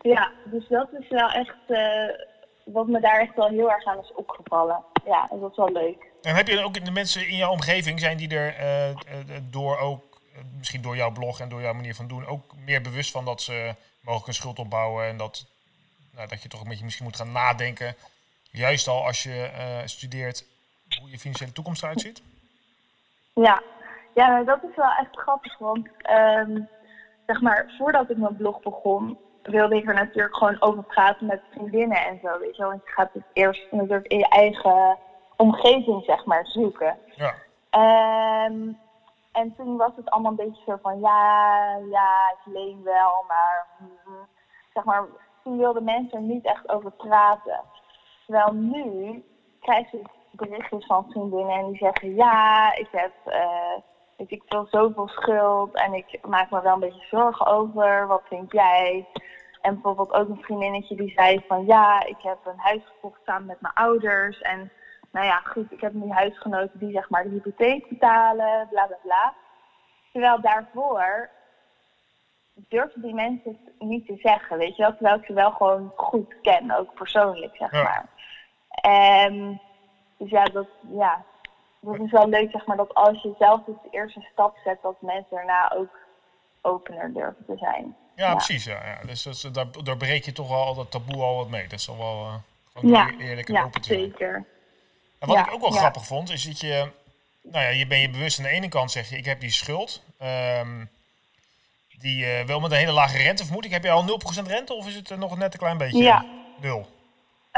ja, 0.02 0.32
dus 0.44 0.68
dat 0.68 0.90
is 1.00 1.10
wel 1.10 1.30
echt 1.30 1.56
uh, 1.68 2.10
wat 2.66 2.88
me 2.88 3.00
daar 3.00 3.20
echt 3.20 3.36
wel 3.36 3.48
heel 3.48 3.72
erg 3.72 3.86
aan 3.86 4.00
is 4.00 4.14
opgevallen. 4.14 4.84
Ja, 5.10 5.28
en 5.30 5.40
dat 5.40 5.52
is 5.52 5.58
wel 5.58 5.72
leuk. 5.72 6.06
En 6.22 6.36
heb 6.36 6.48
je 6.48 6.64
ook 6.64 6.86
de 6.86 6.92
mensen 6.92 7.28
in 7.28 7.36
jouw 7.36 7.52
omgeving, 7.52 8.00
zijn 8.00 8.18
die 8.18 8.36
er 8.36 8.56
uh, 8.62 9.36
door 9.50 9.78
ook, 9.78 10.22
misschien 10.58 10.82
door 10.82 10.96
jouw 10.96 11.12
blog 11.12 11.40
en 11.40 11.50
door 11.50 11.62
jouw 11.62 11.74
manier 11.74 11.96
van 11.96 12.08
doen, 12.08 12.26
ook 12.26 12.56
meer 12.66 12.82
bewust 12.82 13.12
van 13.12 13.26
dat 13.26 13.42
ze 13.42 13.76
mogelijk 14.02 14.28
een 14.28 14.34
schuld 14.34 14.60
opbouwen 14.60 15.06
en 15.06 15.18
dat, 15.18 15.46
nou, 16.16 16.28
dat 16.28 16.44
je 16.44 16.50
toch 16.50 16.62
een 16.62 16.68
beetje 16.68 16.84
misschien 16.84 17.06
moet 17.06 17.16
gaan 17.16 17.32
nadenken, 17.32 17.96
juist 18.52 18.88
al 18.88 19.06
als 19.06 19.24
je 19.24 19.52
studeert, 19.86 20.46
hoe 21.00 21.10
je 21.10 21.20
financiële 21.20 21.52
toekomst 21.52 21.84
eruit 21.84 22.02
ziet? 22.02 22.22
Ja, 23.34 23.64
ja 24.14 24.44
dat 24.44 24.64
is 24.64 24.76
wel 24.76 24.92
echt 25.00 25.18
grappig, 25.18 25.58
want 25.58 25.88
um, 26.10 26.70
zeg 27.26 27.42
maar, 27.42 27.74
voordat 27.78 28.10
ik 28.10 28.18
mijn 28.18 28.36
blog 28.36 28.62
begon, 28.62 29.18
wilde 29.42 29.76
ik 29.76 29.88
er 29.88 29.94
natuurlijk 29.94 30.36
gewoon 30.36 30.62
over 30.62 30.84
praten 30.84 31.26
met 31.26 31.42
vriendinnen 31.52 32.06
en 32.06 32.20
zo, 32.24 32.40
weet 32.40 32.56
je 32.56 32.62
wel. 32.62 32.72
Want 32.72 32.82
je 32.86 32.92
gaat 32.92 33.14
het 33.14 33.24
eerst 33.34 33.72
natuurlijk 33.72 34.08
in 34.08 34.18
je 34.18 34.28
eigen 34.28 34.98
omgeving, 35.36 36.04
zeg 36.04 36.26
maar, 36.26 36.46
zoeken. 36.46 36.98
Ja. 37.16 37.34
Um, 38.46 38.78
en 39.32 39.56
toen 39.56 39.78
was 39.78 39.92
het 39.96 40.10
allemaal 40.10 40.32
een 40.32 40.46
beetje 40.48 40.64
zo 40.66 40.78
van, 40.82 41.00
ja, 41.00 41.76
ja, 41.90 42.36
ik 42.38 42.54
leen 42.54 42.84
wel, 42.84 43.26
maar, 43.28 43.68
mm, 43.78 44.28
zeg 44.74 44.84
maar, 44.84 45.06
toen 45.44 45.58
wilden 45.58 45.84
mensen 45.84 46.18
er 46.18 46.24
niet 46.24 46.46
echt 46.46 46.70
over 46.70 46.92
praten. 46.92 47.62
Terwijl 48.26 48.54
nu 48.54 49.24
krijg 49.62 49.94
ik 49.94 50.08
berichtjes 50.32 50.86
van 50.86 51.06
vriendinnen 51.10 51.56
en 51.56 51.68
die 51.68 51.78
zeggen, 51.78 52.16
ja, 52.16 52.76
ik 52.76 52.88
heb... 52.92 53.12
Uh, 53.26 53.74
weet 54.20 54.32
ik 54.32 54.44
veel, 54.46 54.68
zoveel 54.72 55.08
schuld 55.08 55.76
en 55.76 55.94
ik 55.94 56.20
maak 56.28 56.50
me 56.50 56.62
wel 56.62 56.74
een 56.74 56.80
beetje 56.80 57.08
zorgen 57.10 57.46
over. 57.46 58.08
Wat 58.08 58.24
vind 58.30 58.52
jij? 58.52 59.08
En 59.62 59.74
bijvoorbeeld 59.74 60.14
ook 60.14 60.30
een 60.30 60.44
vriendinnetje 60.44 60.96
die 60.96 61.12
zei 61.16 61.44
van 61.48 61.66
ja, 61.66 62.06
ik 62.06 62.22
heb 62.22 62.38
een 62.46 62.58
huis 62.60 62.82
gekocht 62.86 63.20
samen 63.26 63.46
met 63.46 63.62
mijn 63.62 63.74
ouders. 63.74 64.42
En 64.42 64.72
nou 65.12 65.26
ja, 65.26 65.42
goed, 65.44 65.72
ik 65.72 65.82
heb 65.82 65.94
nu 65.94 66.12
huisgenoten 66.12 66.80
die 66.80 66.92
zeg 66.92 67.10
maar 67.10 67.24
de 67.24 67.30
hypotheek 67.30 67.90
betalen, 67.90 68.68
bla 68.70 68.86
bla 68.86 68.98
bla. 69.04 69.34
Terwijl 70.12 70.42
daarvoor 70.42 71.30
durfden 72.54 73.02
die 73.02 73.14
mensen 73.14 73.60
het 73.66 73.88
niet 73.90 74.06
te 74.06 74.18
zeggen, 74.18 74.58
weet 74.58 74.76
je 74.76 74.82
wel. 74.82 74.92
Terwijl 74.92 75.16
ik 75.16 75.26
ze 75.26 75.34
wel 75.34 75.52
gewoon 75.52 75.92
goed 75.96 76.42
ken, 76.42 76.72
ook 76.72 76.94
persoonlijk, 76.94 77.56
zeg 77.56 77.72
maar. 77.72 78.10
En 78.82 79.62
dus 80.18 80.30
ja, 80.30 80.44
dat, 80.44 80.68
ja, 80.90 81.26
dat 81.80 82.00
is 82.00 82.12
wel 82.12 82.28
leuk, 82.30 82.52
zeg 82.52 82.66
maar, 82.66 82.78
dat 82.78 82.94
als 82.94 83.22
je 83.22 83.36
zelf 83.40 83.64
dus 83.66 83.76
de 83.84 83.98
eerste 83.98 84.28
stap 84.32 84.58
zet, 84.64 84.78
dat 84.82 85.02
mensen 85.02 85.36
daarna 85.36 85.72
ook 85.76 85.90
opener 86.62 87.14
durven 87.14 87.46
te 87.46 87.58
zijn. 87.58 87.96
Ja, 88.16 88.36
precies. 88.36 88.64
Ja, 88.64 88.86
ja. 88.86 89.00
Dus, 89.06 89.24
dus 89.24 89.42
daar, 89.42 89.66
daar 89.84 89.98
breek 89.98 90.26
je 90.26 90.32
toch 90.32 90.48
wel 90.48 90.64
al 90.64 90.76
dat 90.76 90.92
taboe 90.92 91.22
al 91.22 91.36
wat 91.36 91.50
mee. 91.50 91.68
Dat 91.68 91.80
is 91.80 91.90
al 91.90 91.98
wel 91.98 92.26
uh, 92.26 92.34
gewoon 92.74 92.92
ja. 92.92 93.12
eerlijk 93.18 93.48
en 93.48 93.54
ja, 93.54 93.64
open 93.64 93.82
te 93.82 93.88
zijn. 93.88 94.00
zeker. 94.00 94.46
En 95.20 95.28
wat 95.28 95.38
ik 95.38 95.54
ook 95.54 95.62
wel 95.62 95.72
grappig 95.72 96.06
vond, 96.06 96.30
is 96.32 96.44
dat 96.44 96.60
je... 96.60 96.92
Nou 97.42 97.64
ja, 97.64 97.70
je 97.70 97.88
ben 97.88 98.00
je 98.00 98.10
bewust 98.10 98.38
aan 98.38 98.44
de 98.44 98.50
ene 98.50 98.68
kant 98.68 98.92
zeg 98.92 99.10
je, 99.10 99.18
ik 99.18 99.26
heb 99.26 99.40
die 99.40 99.52
schuld. 99.52 100.04
Um, 100.22 100.90
die 102.00 102.26
uh, 102.26 102.46
wel 102.46 102.60
met 102.60 102.72
een 102.72 102.78
hele 102.78 102.92
lage 102.92 103.18
rente 103.18 103.46
vermoed 103.46 103.66
ik. 103.66 103.72
Heb 103.72 103.84
je 103.84 103.92
al 103.92 104.20
0% 104.44 104.48
rente 104.48 104.74
of 104.74 104.88
is 104.88 104.96
het 104.96 105.18
nog 105.18 105.38
net 105.38 105.54
een 105.54 105.60
klein 105.60 105.78
beetje? 105.78 106.04
Ja. 106.04 106.26
Nul. 106.62 106.88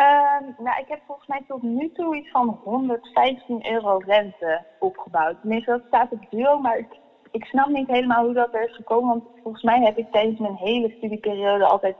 Um, 0.01 0.55
nou, 0.57 0.81
ik 0.81 0.87
heb 0.87 0.99
volgens 1.07 1.27
mij 1.27 1.43
tot 1.47 1.61
nu 1.61 1.91
toe 1.93 2.15
iets 2.15 2.31
van 2.31 2.59
115 2.63 3.67
euro 3.71 3.97
rente 3.97 4.65
opgebouwd. 4.79 5.39
Tenminste, 5.39 5.71
dat 5.71 5.81
staat 5.87 6.11
op 6.11 6.27
duo, 6.29 6.59
maar 6.59 6.77
ik, 6.77 6.87
ik 7.31 7.45
snap 7.45 7.67
niet 7.67 7.87
helemaal 7.87 8.25
hoe 8.25 8.33
dat 8.33 8.53
er 8.53 8.69
is 8.69 8.75
gekomen. 8.75 9.09
Want 9.09 9.23
volgens 9.43 9.63
mij 9.63 9.81
heb 9.81 9.97
ik 9.97 10.11
tijdens 10.11 10.39
mijn 10.39 10.55
hele 10.55 10.93
studieperiode 10.97 11.65
altijd 11.65 11.95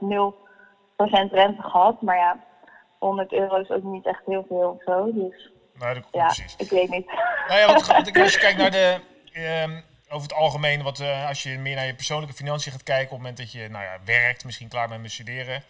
rente 1.30 1.62
gehad. 1.62 2.02
Maar 2.02 2.16
ja, 2.16 2.44
100 2.98 3.32
euro 3.32 3.56
is 3.56 3.70
ook 3.70 3.82
niet 3.82 4.06
echt 4.06 4.22
heel 4.26 4.44
veel 4.48 4.78
of 4.78 4.82
zo. 4.82 5.12
Dus 5.12 5.52
nee, 5.78 5.94
dat 5.94 6.06
ja, 6.10 6.24
precies. 6.24 6.56
ik 6.56 6.70
weet 6.70 6.90
niet. 6.90 7.06
Nou 7.48 7.60
ja, 7.60 7.66
wat, 7.66 7.86
wat, 8.04 8.18
als 8.20 8.34
je 8.34 8.40
kijkt 8.40 8.58
naar 8.58 8.70
de... 8.70 9.00
Um, 9.64 9.84
over 10.08 10.28
het 10.28 10.36
algemeen, 10.36 10.82
wat, 10.82 11.00
uh, 11.00 11.28
als 11.28 11.42
je 11.42 11.58
meer 11.58 11.76
naar 11.76 11.86
je 11.86 11.94
persoonlijke 11.94 12.34
financiën 12.34 12.72
gaat 12.72 12.82
kijken, 12.82 13.04
op 13.04 13.10
het 13.10 13.18
moment 13.18 13.36
dat 13.36 13.52
je 13.52 13.68
nou 13.68 13.84
ja, 13.84 13.98
werkt, 14.04 14.44
misschien 14.44 14.68
klaar 14.68 14.88
bent 14.88 15.02
met 15.02 15.10
studeren, 15.10 15.62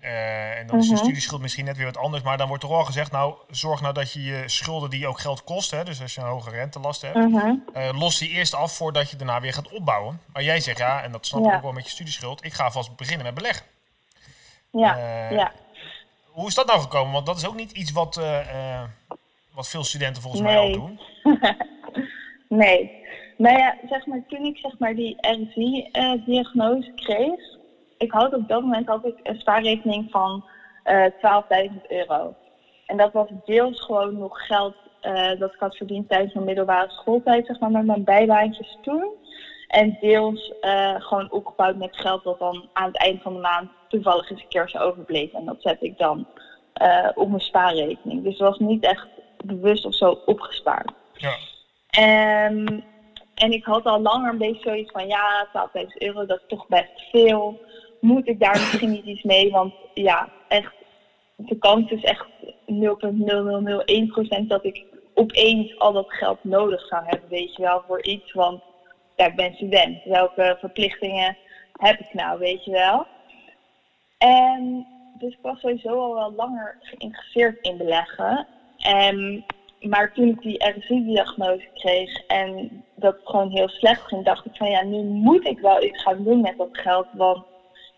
uh, 0.00 0.58
en 0.58 0.66
dan 0.66 0.78
is 0.78 0.86
je 0.86 0.92
mhm. 0.92 1.02
studieschuld 1.02 1.40
misschien 1.40 1.64
net 1.64 1.76
weer 1.76 1.86
wat 1.86 1.96
anders. 1.96 2.22
Maar 2.22 2.36
dan 2.36 2.48
wordt 2.48 2.62
toch 2.62 2.72
wel 2.72 2.84
gezegd, 2.84 3.12
nou, 3.12 3.34
zorg 3.50 3.80
nou 3.80 3.94
dat 3.94 4.12
je 4.12 4.22
je 4.22 4.42
schulden 4.46 4.90
die 4.90 5.06
ook 5.06 5.18
geld 5.18 5.44
kosten, 5.44 5.78
hè, 5.78 5.84
dus 5.84 6.00
als 6.00 6.14
je 6.14 6.20
een 6.20 6.26
hoge 6.26 6.50
rentelast 6.50 7.02
hebt, 7.02 7.16
uh 7.16 7.98
los 7.98 8.18
die 8.18 8.28
eerst 8.28 8.54
af 8.54 8.76
voordat 8.76 9.10
je 9.10 9.16
daarna 9.16 9.40
weer 9.40 9.52
gaat 9.52 9.72
opbouwen. 9.72 10.20
Maar 10.32 10.42
jij 10.42 10.60
zegt 10.60 10.78
ja, 10.78 11.02
en 11.02 11.12
dat 11.12 11.26
snap 11.26 11.44
ik 11.44 11.52
ook 11.52 11.62
wel 11.62 11.72
met 11.72 11.84
je 11.84 11.90
studieschuld, 11.90 12.44
ik 12.44 12.52
ga 12.52 12.70
vast 12.70 12.96
beginnen 12.96 13.24
met 13.24 13.34
beleggen. 13.34 13.66
Ja, 14.70 14.96
uh, 14.96 15.30
ja. 15.36 15.52
Hoe 16.30 16.48
is 16.48 16.54
dat 16.54 16.66
nou 16.66 16.80
gekomen? 16.80 17.12
Want 17.12 17.26
dat 17.26 17.36
is 17.36 17.46
ook 17.46 17.56
niet 17.56 17.72
iets 17.72 17.92
wat, 17.92 18.20
wat 19.52 19.68
veel 19.68 19.84
studenten 19.84 20.22
volgens 20.22 20.42
mij 20.42 20.58
al 20.58 20.72
doen. 20.72 21.00
nee. 22.62 23.00
Nou 23.36 23.58
ja, 23.58 23.76
zeg 23.88 24.06
maar, 24.06 24.22
toen 24.28 24.44
ik 24.44 24.56
zeg 24.56 24.78
maar 24.78 24.94
die 24.94 25.16
RSI-diagnose 25.20 26.92
kreeg, 26.94 27.60
ik 28.02 28.12
had 28.12 28.34
op 28.34 28.48
dat 28.48 28.62
moment 28.62 28.88
had 28.88 29.04
ik 29.04 29.14
een 29.22 29.40
spaarrekening 29.40 30.10
van 30.10 30.44
uh, 30.84 31.04
eh, 31.04 31.70
12.000 31.70 31.86
euro. 31.88 32.34
En 32.86 32.96
dat 32.96 33.12
was 33.12 33.28
deels 33.44 33.80
gewoon 33.80 34.18
nog 34.18 34.46
geld 34.46 34.74
uh, 35.02 35.38
dat 35.38 35.54
ik 35.54 35.60
had 35.60 35.76
verdiend 35.76 36.08
tijdens 36.08 36.34
mijn 36.34 36.46
middelbare 36.46 36.90
schooltijd, 36.90 37.46
zeg 37.46 37.60
maar, 37.60 37.70
met 37.70 37.84
mijn 37.84 38.04
bijbaantjes 38.04 38.78
toen. 38.82 39.10
En 39.68 39.96
deels 40.00 40.52
uh, 40.60 40.94
gewoon 40.98 41.30
opgebouwd 41.30 41.76
met 41.76 41.96
geld 41.96 42.24
dat 42.24 42.38
dan 42.38 42.68
aan 42.72 42.86
het 42.86 42.96
eind 42.96 43.22
van 43.22 43.34
de 43.34 43.40
maand 43.40 43.70
toevallig 43.88 44.30
eens 44.30 44.42
een 44.42 44.48
keer 44.48 44.68
zo 44.68 44.78
overbleef. 44.78 45.32
En 45.32 45.44
dat 45.44 45.62
zet 45.62 45.82
ik 45.82 45.98
dan 45.98 46.26
op 47.14 47.28
mijn 47.28 47.40
spaarrekening. 47.40 48.22
Dus 48.22 48.38
het 48.38 48.48
was 48.48 48.58
niet 48.58 48.84
echt 48.84 49.06
bewust 49.44 49.84
of 49.84 49.94
zo 49.94 50.18
opgespaard. 50.26 50.92
Ja. 51.12 51.34
En, 51.90 52.84
en 53.34 53.52
ik 53.52 53.64
had 53.64 53.84
al 53.84 54.00
langer 54.00 54.30
een 54.30 54.38
beetje 54.38 54.68
zoiets 54.68 54.90
van, 54.90 55.06
ja, 55.06 55.48
12.000 55.76 55.86
euro, 55.98 56.26
dat 56.26 56.38
is 56.38 56.44
toch 56.48 56.68
best 56.68 57.10
veel 57.10 57.60
moet 58.02 58.28
ik 58.28 58.40
daar 58.40 58.58
misschien 58.58 58.90
niet 58.90 59.04
iets 59.04 59.22
mee. 59.22 59.50
Want 59.50 59.74
ja, 59.94 60.28
echt, 60.48 60.72
de 61.36 61.58
kans 61.58 61.90
is 61.90 62.02
echt 62.02 62.26
0,0001% 62.66 64.46
dat 64.46 64.64
ik 64.64 64.84
opeens 65.14 65.78
al 65.78 65.92
dat 65.92 66.12
geld 66.12 66.44
nodig 66.44 66.86
zou 66.86 67.02
hebben, 67.06 67.28
weet 67.28 67.56
je 67.56 67.62
wel, 67.62 67.82
voor 67.86 68.02
iets. 68.02 68.32
Want 68.32 68.62
ja, 69.16 69.26
ik 69.26 69.36
ben 69.36 69.54
student. 69.54 70.04
Welke 70.04 70.56
verplichtingen 70.60 71.36
heb 71.72 72.00
ik 72.00 72.14
nou, 72.14 72.38
weet 72.38 72.64
je 72.64 72.70
wel? 72.70 73.06
En 74.18 74.86
dus 75.18 75.32
ik 75.32 75.38
was 75.42 75.60
sowieso 75.60 75.88
al 75.88 76.14
wel 76.14 76.32
langer 76.32 76.76
geïnteresseerd 76.80 77.66
in 77.66 77.76
beleggen. 77.76 78.46
En, 78.78 79.44
maar 79.80 80.12
toen 80.12 80.28
ik 80.28 80.40
die 80.40 80.64
RSI-diagnose 80.64 81.68
kreeg 81.74 82.26
en 82.26 82.84
dat 82.94 83.16
gewoon 83.24 83.50
heel 83.50 83.68
slecht 83.68 84.02
ging, 84.06 84.24
dacht 84.24 84.44
ik 84.44 84.56
van 84.56 84.70
ja, 84.70 84.82
nu 84.82 85.02
moet 85.02 85.46
ik 85.46 85.58
wel 85.58 85.82
iets 85.82 86.02
gaan 86.02 86.24
doen 86.24 86.40
met 86.40 86.58
dat 86.58 86.68
geld. 86.72 87.06
Want 87.12 87.44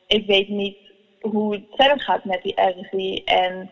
ik 0.06 0.26
weet 0.26 0.48
niet 0.48 0.76
hoe 1.20 1.52
het 1.52 1.64
verder 1.70 2.00
gaat 2.00 2.24
met 2.24 2.42
die 2.42 2.60
RSI. 2.60 3.24
En 3.24 3.70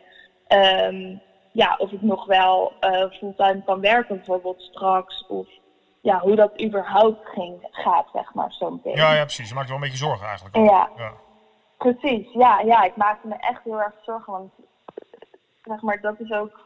um, 0.48 1.20
ja, 1.52 1.76
of 1.78 1.90
ik 1.90 2.02
nog 2.02 2.26
wel 2.26 2.72
uh, 2.80 3.10
fulltime 3.10 3.62
kan 3.64 3.80
werken 3.80 4.16
bijvoorbeeld 4.16 4.60
straks. 4.60 5.26
Of 5.26 5.48
ja, 6.00 6.18
hoe 6.18 6.36
dat 6.36 6.62
überhaupt 6.62 7.28
ging, 7.28 7.68
gaat, 7.70 8.06
zeg 8.12 8.34
maar, 8.34 8.52
zo 8.52 8.70
meteen. 8.70 8.96
Ja, 8.96 9.14
ja, 9.14 9.22
precies. 9.22 9.48
Je 9.48 9.54
maakt 9.54 9.66
wel 9.66 9.76
een 9.76 9.82
beetje 9.82 9.98
zorgen 9.98 10.26
eigenlijk. 10.26 10.56
Ja. 10.56 10.90
ja. 10.96 11.12
precies. 11.78 12.32
Ja, 12.32 12.60
ja, 12.60 12.82
ik 12.82 12.96
maakte 12.96 13.26
me 13.26 13.34
echt 13.34 13.64
heel 13.64 13.80
erg 13.80 13.94
zorgen. 14.04 14.32
Want 14.32 14.52
zeg 15.62 15.82
maar, 15.82 16.00
dat 16.00 16.20
is 16.20 16.32
ook... 16.32 16.60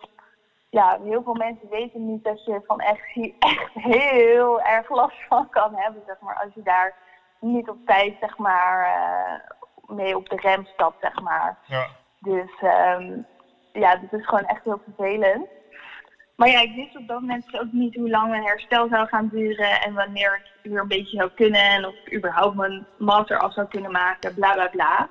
Ja, 0.70 0.98
heel 1.04 1.22
veel 1.22 1.34
mensen 1.34 1.68
weten 1.68 2.06
niet 2.06 2.24
dat 2.24 2.44
je 2.44 2.60
van 2.66 2.82
RSI 2.82 3.34
echt 3.38 3.72
heel 3.72 4.60
erg 4.60 4.90
last 4.90 5.16
van 5.28 5.48
kan 5.48 5.74
hebben, 5.74 6.02
zeg 6.06 6.20
maar. 6.20 6.40
Als 6.44 6.54
je 6.54 6.62
daar 6.62 6.94
niet 7.40 7.68
op 7.68 7.76
tijd, 7.86 8.16
zeg 8.20 8.38
maar, 8.38 8.86
uh, 8.86 9.50
mee 9.86 10.16
op 10.16 10.28
de 10.28 10.36
rem 10.36 10.66
stapt, 10.66 11.00
zeg 11.00 11.20
maar. 11.20 11.58
Ja. 11.66 11.86
Dus 12.18 12.50
um, 12.62 13.26
ja, 13.72 13.96
dat 13.96 14.20
is 14.20 14.26
gewoon 14.26 14.44
echt 14.44 14.64
heel 14.64 14.82
vervelend. 14.84 15.46
Maar 16.36 16.48
ja, 16.48 16.60
ik 16.60 16.74
wist 16.74 16.96
op 16.96 17.08
dat 17.08 17.20
moment 17.20 17.60
ook 17.60 17.72
niet 17.72 17.94
hoe 17.94 18.10
lang 18.10 18.30
mijn 18.30 18.44
herstel 18.44 18.88
zou 18.88 19.06
gaan 19.06 19.28
duren 19.32 19.80
en 19.80 19.94
wanneer 19.94 20.40
ik 20.62 20.70
weer 20.70 20.80
een 20.80 20.88
beetje 20.88 21.16
zou 21.16 21.30
kunnen 21.30 21.60
en 21.60 21.86
of 21.86 21.94
ik 21.94 22.14
überhaupt 22.14 22.56
mijn 22.56 22.86
master 22.98 23.38
af 23.38 23.52
zou 23.52 23.66
kunnen 23.66 23.90
maken, 23.90 24.34
bla 24.34 24.52
bla 24.52 24.68
bla. 24.68 25.08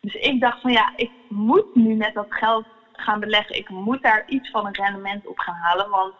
Dus 0.00 0.14
ik 0.14 0.40
dacht 0.40 0.60
van 0.60 0.72
ja, 0.72 0.92
ik 0.96 1.10
moet 1.28 1.74
nu 1.74 1.94
met 1.94 2.14
dat 2.14 2.26
geld 2.28 2.66
gaan 2.92 3.20
beleggen. 3.20 3.56
Ik 3.56 3.68
moet 3.68 4.02
daar 4.02 4.24
iets 4.26 4.50
van 4.50 4.66
een 4.66 4.74
rendement 4.74 5.26
op 5.26 5.38
gaan 5.38 5.54
halen, 5.54 5.90
want 5.90 6.14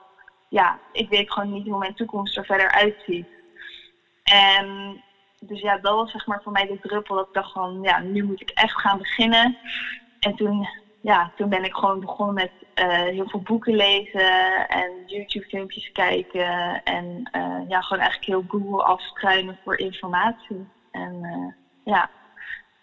ja, 0.49 0.79
ik 0.93 1.09
weet 1.09 1.33
gewoon 1.33 1.53
niet 1.53 1.67
hoe 1.67 1.79
mijn 1.79 1.95
toekomst 1.95 2.37
er 2.37 2.45
verder 2.45 2.71
uitziet. 2.71 3.29
En 4.23 5.03
dus 5.41 5.61
ja, 5.61 5.79
dat 5.79 5.95
was 5.95 6.11
zeg 6.11 6.27
maar 6.27 6.43
voor 6.43 6.53
mij 6.53 6.67
de 6.67 6.79
druppel 6.81 7.17
dat 7.17 7.27
ik 7.27 7.35
dacht 7.35 7.53
van, 7.53 7.79
ja, 7.83 7.99
nu 7.99 8.25
moet 8.25 8.41
ik 8.41 8.51
echt 8.51 8.81
gaan 8.81 8.99
beginnen. 8.99 9.59
En 10.21 10.37
toen, 10.37 10.69
ja, 11.01 11.33
toen 11.37 11.49
ben 11.49 11.65
ik 11.65 11.75
gewoon 11.75 12.01
begonnen 12.01 12.35
met 12.35 12.51
uh, 12.75 13.03
heel 13.03 13.29
veel 13.29 13.41
boeken 13.41 13.75
lezen 13.75 14.69
en 14.69 14.91
YouTube-filmpjes 15.07 15.93
kijken. 15.93 16.83
En 16.85 17.31
uh, 17.37 17.69
ja, 17.69 17.81
gewoon 17.81 18.03
eigenlijk 18.03 18.25
heel 18.25 18.45
Google 18.49 18.83
afstruinen 18.83 19.59
voor 19.65 19.79
informatie. 19.79 20.69
En 20.91 21.15
uh, 21.23 21.53
ja, 21.95 22.11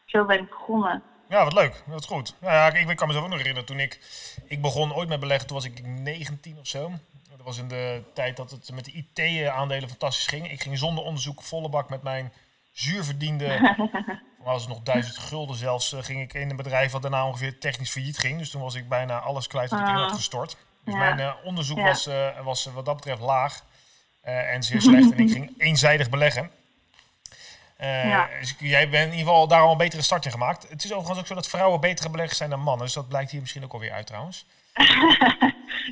zo 0.06 0.26
ben 0.26 0.39
ik 0.39 0.50
begonnen. 0.50 1.04
Ja, 1.30 1.44
wat 1.44 1.54
leuk. 1.54 1.84
Dat 1.88 2.00
is 2.00 2.06
goed. 2.06 2.36
Nou 2.39 2.54
ja, 2.54 2.68
ik, 2.68 2.89
ik 2.89 2.98
kan 2.98 3.08
me 3.08 3.13
zo 3.13 3.20
ook 3.20 3.28
nog 3.28 3.38
herinneren 3.38 3.68
toen 3.68 3.80
ik, 3.80 4.00
ik 4.46 4.62
begon 4.62 4.94
ooit 4.94 5.10
met 5.10 5.20
beleggen, 5.20 5.48
toen 5.48 5.58
was 5.58 5.65
ik 5.65 5.86
19 5.86 6.58
of 6.60 6.68
zo. 6.68 6.91
Dat 7.30 7.46
was 7.46 7.58
in 7.58 7.68
de 7.68 8.04
tijd 8.13 8.38
dat 8.38 8.52
het 8.52 8.72
met 8.74 8.86
de 8.86 8.91
IT-aandelen 8.91 9.89
fantastisch 9.89 10.28
ging. 10.28 10.52
Ik 10.52 10.62
ging 10.62 10.78
zonder 10.78 11.04
onderzoek 11.04 11.41
volle 11.41 11.70
bak 11.70 11.89
met 11.89 12.04
mijn 12.04 12.32
zuurverdiende, 12.79 13.75
was 14.38 14.59
het 14.63 14.69
nog 14.69 14.81
duizend 14.83 15.17
gulden 15.17 15.55
zelfs, 15.55 15.93
eh, 15.93 16.03
ging 16.03 16.21
ik 16.21 16.33
in 16.33 16.49
een 16.49 16.55
bedrijf 16.55 16.91
wat 16.91 17.01
daarna 17.01 17.25
ongeveer 17.27 17.59
technisch 17.59 17.91
failliet 17.91 18.17
ging. 18.17 18.38
Dus 18.39 18.49
toen 18.49 18.61
was 18.61 18.75
ik 18.75 18.89
bijna 18.89 19.19
alles 19.19 19.47
kwijt 19.47 19.69
wat 19.69 19.79
ik 19.79 19.88
in 19.88 19.93
had 19.93 20.09
Ah. 20.09 20.15
gestort. 20.15 20.57
Dus 20.83 20.93
Ja. 20.93 20.99
mijn 20.99 21.19
eh, 21.19 21.31
onderzoek 21.43 21.77
Ja. 21.77 21.83
was, 21.83 22.07
eh, 22.07 22.39
was 22.43 22.65
wat 22.65 22.85
dat 22.85 22.95
betreft 22.95 23.21
laag 23.21 23.63
en 24.21 24.63
zeer 24.63 24.81
slecht. 24.81 25.11
en 25.11 25.17
ik 25.19 25.31
ging 25.31 25.53
eenzijdig 25.61 26.09
beleggen. 26.09 26.51
Ja. 27.77 28.29
dus 28.39 28.55
jij 28.59 28.89
bent 28.89 29.05
in 29.05 29.17
ieder 29.17 29.27
geval 29.27 29.47
daar 29.47 29.61
al 29.61 29.71
een 29.71 29.77
betere 29.77 30.01
start 30.01 30.25
in 30.25 30.31
gemaakt. 30.31 30.69
Het 30.69 30.83
is 30.83 30.91
overigens 30.91 31.19
ook 31.19 31.27
zo 31.27 31.33
dat 31.35 31.47
vrouwen 31.47 31.79
betere 31.79 32.09
beleggers 32.09 32.38
zijn 32.38 32.49
dan 32.49 32.59
mannen. 32.59 32.85
Dus 32.85 32.95
dat 32.95 33.07
blijkt 33.07 33.31
hier 33.31 33.41
misschien 33.41 33.63
ook 33.63 33.73
alweer 33.73 33.91
uit 33.91 34.05
trouwens. 34.07 34.45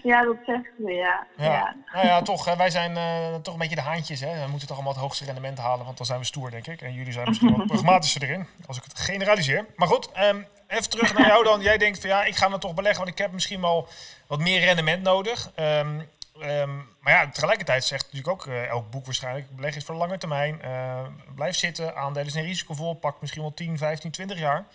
ja, 0.03 0.23
dat 0.23 0.35
zegt 0.45 0.69
ze, 0.77 0.91
ja. 0.91 1.27
Ja. 1.37 1.45
ja. 1.45 1.75
Nou 1.93 2.05
ja, 2.05 2.21
toch, 2.21 2.45
hè, 2.45 2.55
wij 2.55 2.69
zijn 2.69 2.97
eh, 2.97 3.35
toch 3.35 3.53
een 3.53 3.59
beetje 3.59 3.75
de 3.75 3.81
haantjes. 3.81 4.19
Hè. 4.19 4.43
We 4.43 4.49
moeten 4.49 4.67
toch 4.67 4.75
allemaal 4.75 4.93
het 4.93 5.01
hoogste 5.01 5.25
rendement 5.25 5.57
halen, 5.57 5.85
want 5.85 5.97
dan 5.97 6.05
zijn 6.05 6.19
we 6.19 6.25
stoer, 6.25 6.51
denk 6.51 6.67
ik. 6.67 6.81
En 6.81 6.93
jullie 6.93 7.13
zijn 7.13 7.27
misschien 7.27 7.57
wat 7.57 7.67
pragmatischer 7.73 8.23
erin, 8.23 8.47
als 8.65 8.77
ik 8.77 8.83
het 8.83 8.99
generaliseer. 8.99 9.65
Maar 9.75 9.87
goed, 9.87 10.11
ehm, 10.11 10.41
even 10.67 10.89
terug 10.89 11.13
naar 11.17 11.27
jou 11.27 11.43
dan. 11.43 11.61
Jij 11.61 11.77
denkt 11.77 11.99
van 11.99 12.09
ja, 12.09 12.23
ik 12.23 12.35
ga 12.35 12.49
dan 12.49 12.59
toch 12.59 12.73
beleggen, 12.73 12.99
want 13.03 13.11
ik 13.11 13.21
heb 13.21 13.31
misschien 13.31 13.61
wel 13.61 13.87
wat 14.27 14.39
meer 14.39 14.59
rendement 14.59 15.03
nodig. 15.03 15.51
Ehm, 15.55 15.99
ehm, 16.41 16.75
maar 16.99 17.13
ja, 17.13 17.29
tegelijkertijd 17.29 17.83
zegt 17.83 18.03
natuurlijk 18.03 18.33
ook 18.33 18.47
eh, 18.47 18.67
elk 18.67 18.89
boek 18.91 19.05
waarschijnlijk, 19.05 19.55
beleg 19.55 19.75
is 19.75 19.83
voor 19.83 19.95
lange 19.95 20.17
termijn. 20.17 20.61
Eh, 20.61 20.99
blijf 21.35 21.55
zitten, 21.55 21.95
aandelen 21.95 22.31
zijn 22.31 22.45
risicovol, 22.45 22.93
pak 22.93 23.21
misschien 23.21 23.41
wel 23.41 23.53
10, 23.53 23.77
15, 23.77 24.11
20 24.11 24.39
jaar. 24.39 24.65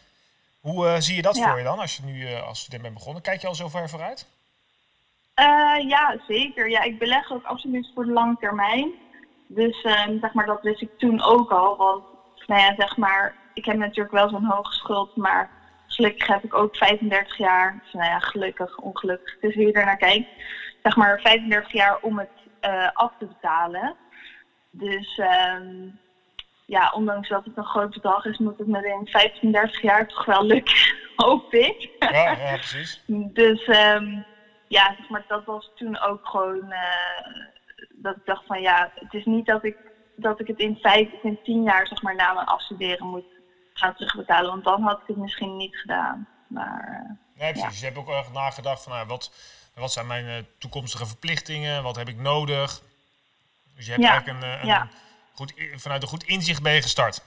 Hoe 0.60 0.88
eh, 0.88 0.94
zie 0.98 1.16
je 1.16 1.22
dat 1.22 1.36
Ja. 1.36 1.48
voor 1.48 1.58
je 1.58 1.64
dan, 1.64 1.78
als 1.78 1.96
je 1.96 2.02
nu 2.02 2.34
als 2.34 2.60
student 2.60 2.82
bent 2.82 2.94
begonnen? 2.94 3.22
Kijk 3.22 3.40
je 3.40 3.46
al 3.46 3.54
zo 3.54 3.68
ver 3.68 3.88
vooruit? 3.88 4.26
Eh, 5.38 5.88
ja, 5.88 6.16
zeker. 6.26 6.70
Ja, 6.70 6.82
ik 6.82 6.98
beleg 6.98 7.32
ook 7.32 7.44
absoluut 7.44 7.90
voor 7.94 8.04
de 8.04 8.12
lange 8.12 8.36
termijn. 8.40 8.92
Dus 9.46 9.82
ehm, 9.82 10.18
zeg 10.20 10.32
maar, 10.32 10.46
dat 10.46 10.62
wist 10.62 10.82
ik 10.82 10.98
toen 10.98 11.22
ook 11.22 11.50
al. 11.50 11.76
Want 11.76 12.04
nou 12.46 12.60
ja, 12.60 12.74
zeg 12.76 12.96
maar, 12.96 13.34
ik 13.54 13.64
heb 13.64 13.76
natuurlijk 13.76 14.14
wel 14.14 14.28
zo'n 14.28 14.44
hoge 14.44 14.72
schuld, 14.72 15.16
maar 15.16 15.50
gelukkig 15.86 16.26
heb 16.26 16.44
ik 16.44 16.54
ook 16.54 16.76
35 16.76 17.36
jaar. 17.36 17.78
Dus 17.82 17.92
nou 17.92 18.04
ja, 18.04 18.18
gelukkig, 18.18 18.78
ongelukkig. 18.78 19.36
Is 19.40 19.54
hoe 19.54 19.66
je 19.66 19.72
er 19.72 19.84
naar 19.84 19.96
kijkt. 19.96 20.28
Zeg 20.82 20.96
maar 20.96 21.20
35 21.20 21.72
jaar 21.72 21.98
om 22.00 22.18
het 22.18 22.30
eh, 22.60 22.88
af 22.92 23.12
te 23.18 23.26
betalen. 23.26 23.94
Dus 24.70 25.18
ehm, 25.18 25.88
ja, 26.66 26.92
ondanks 26.94 27.28
dat 27.28 27.44
het 27.44 27.56
een 27.56 27.64
groot 27.64 27.90
bedrag 27.90 28.24
is, 28.24 28.38
moet 28.38 28.58
het 28.58 28.66
me 28.66 28.88
in 29.00 29.06
35 29.06 29.82
jaar 29.82 30.08
toch 30.08 30.24
wel 30.24 30.44
lukken, 30.44 30.74
hoop 31.16 31.52
ik. 31.52 31.90
Ja, 31.98 32.30
ja 32.30 32.54
precies. 32.54 33.02
Dus 33.06 33.64
ehm, 33.64 34.20
ja, 34.68 34.94
zeg 34.98 35.08
maar, 35.08 35.24
dat 35.28 35.44
was 35.44 35.70
toen 35.76 35.98
ook 36.00 36.26
gewoon 36.26 36.72
eh, 36.72 37.26
dat 37.88 38.16
ik 38.16 38.22
dacht 38.24 38.46
van 38.46 38.60
ja, 38.60 38.92
het 38.94 39.14
is 39.14 39.24
niet 39.24 39.46
dat 39.46 39.64
ik, 39.64 39.76
dat 40.16 40.40
ik 40.40 40.46
het 40.46 40.58
in 40.58 40.76
vijf 40.76 41.12
of 41.12 41.22
in 41.22 41.38
tien 41.44 41.62
jaar 41.62 41.86
zeg 41.86 42.02
maar 42.02 42.14
na 42.14 42.32
mijn 42.32 42.46
afstuderen 42.46 43.06
moet 43.06 43.24
gaan 43.72 43.94
terugbetalen. 43.94 44.50
Want 44.50 44.64
dan 44.64 44.82
had 44.82 45.00
ik 45.00 45.06
het 45.06 45.16
misschien 45.16 45.56
niet 45.56 45.76
gedaan. 45.76 46.28
Maar 46.46 47.02
eh, 47.04 47.10
Nee, 47.34 47.52
precies. 47.52 47.78
Je 47.80 47.84
hebt 47.86 47.98
ook 47.98 48.08
echt 48.08 48.32
nagedacht 48.32 48.82
van 48.82 48.92
nou, 48.92 49.06
wat, 49.06 49.32
wat 49.74 49.92
zijn 49.92 50.06
mijn 50.06 50.26
eh, 50.26 50.34
toekomstige 50.58 51.06
verplichtingen? 51.06 51.82
Wat 51.82 51.96
heb 51.96 52.08
ik 52.08 52.16
nodig? 52.16 52.82
Dus 53.76 53.84
je 53.86 53.90
hebt 53.92 54.02
Ja, 54.04 54.10
eigenlijk 54.10 54.42
een, 54.42 54.50
een 54.60 54.66
ja. 54.66 54.88
goed, 55.32 55.54
vanuit 55.74 56.02
een 56.02 56.08
goed 56.08 56.24
inzicht 56.24 56.62
ben 56.62 56.72
je 56.72 56.82
gestart. 56.82 57.22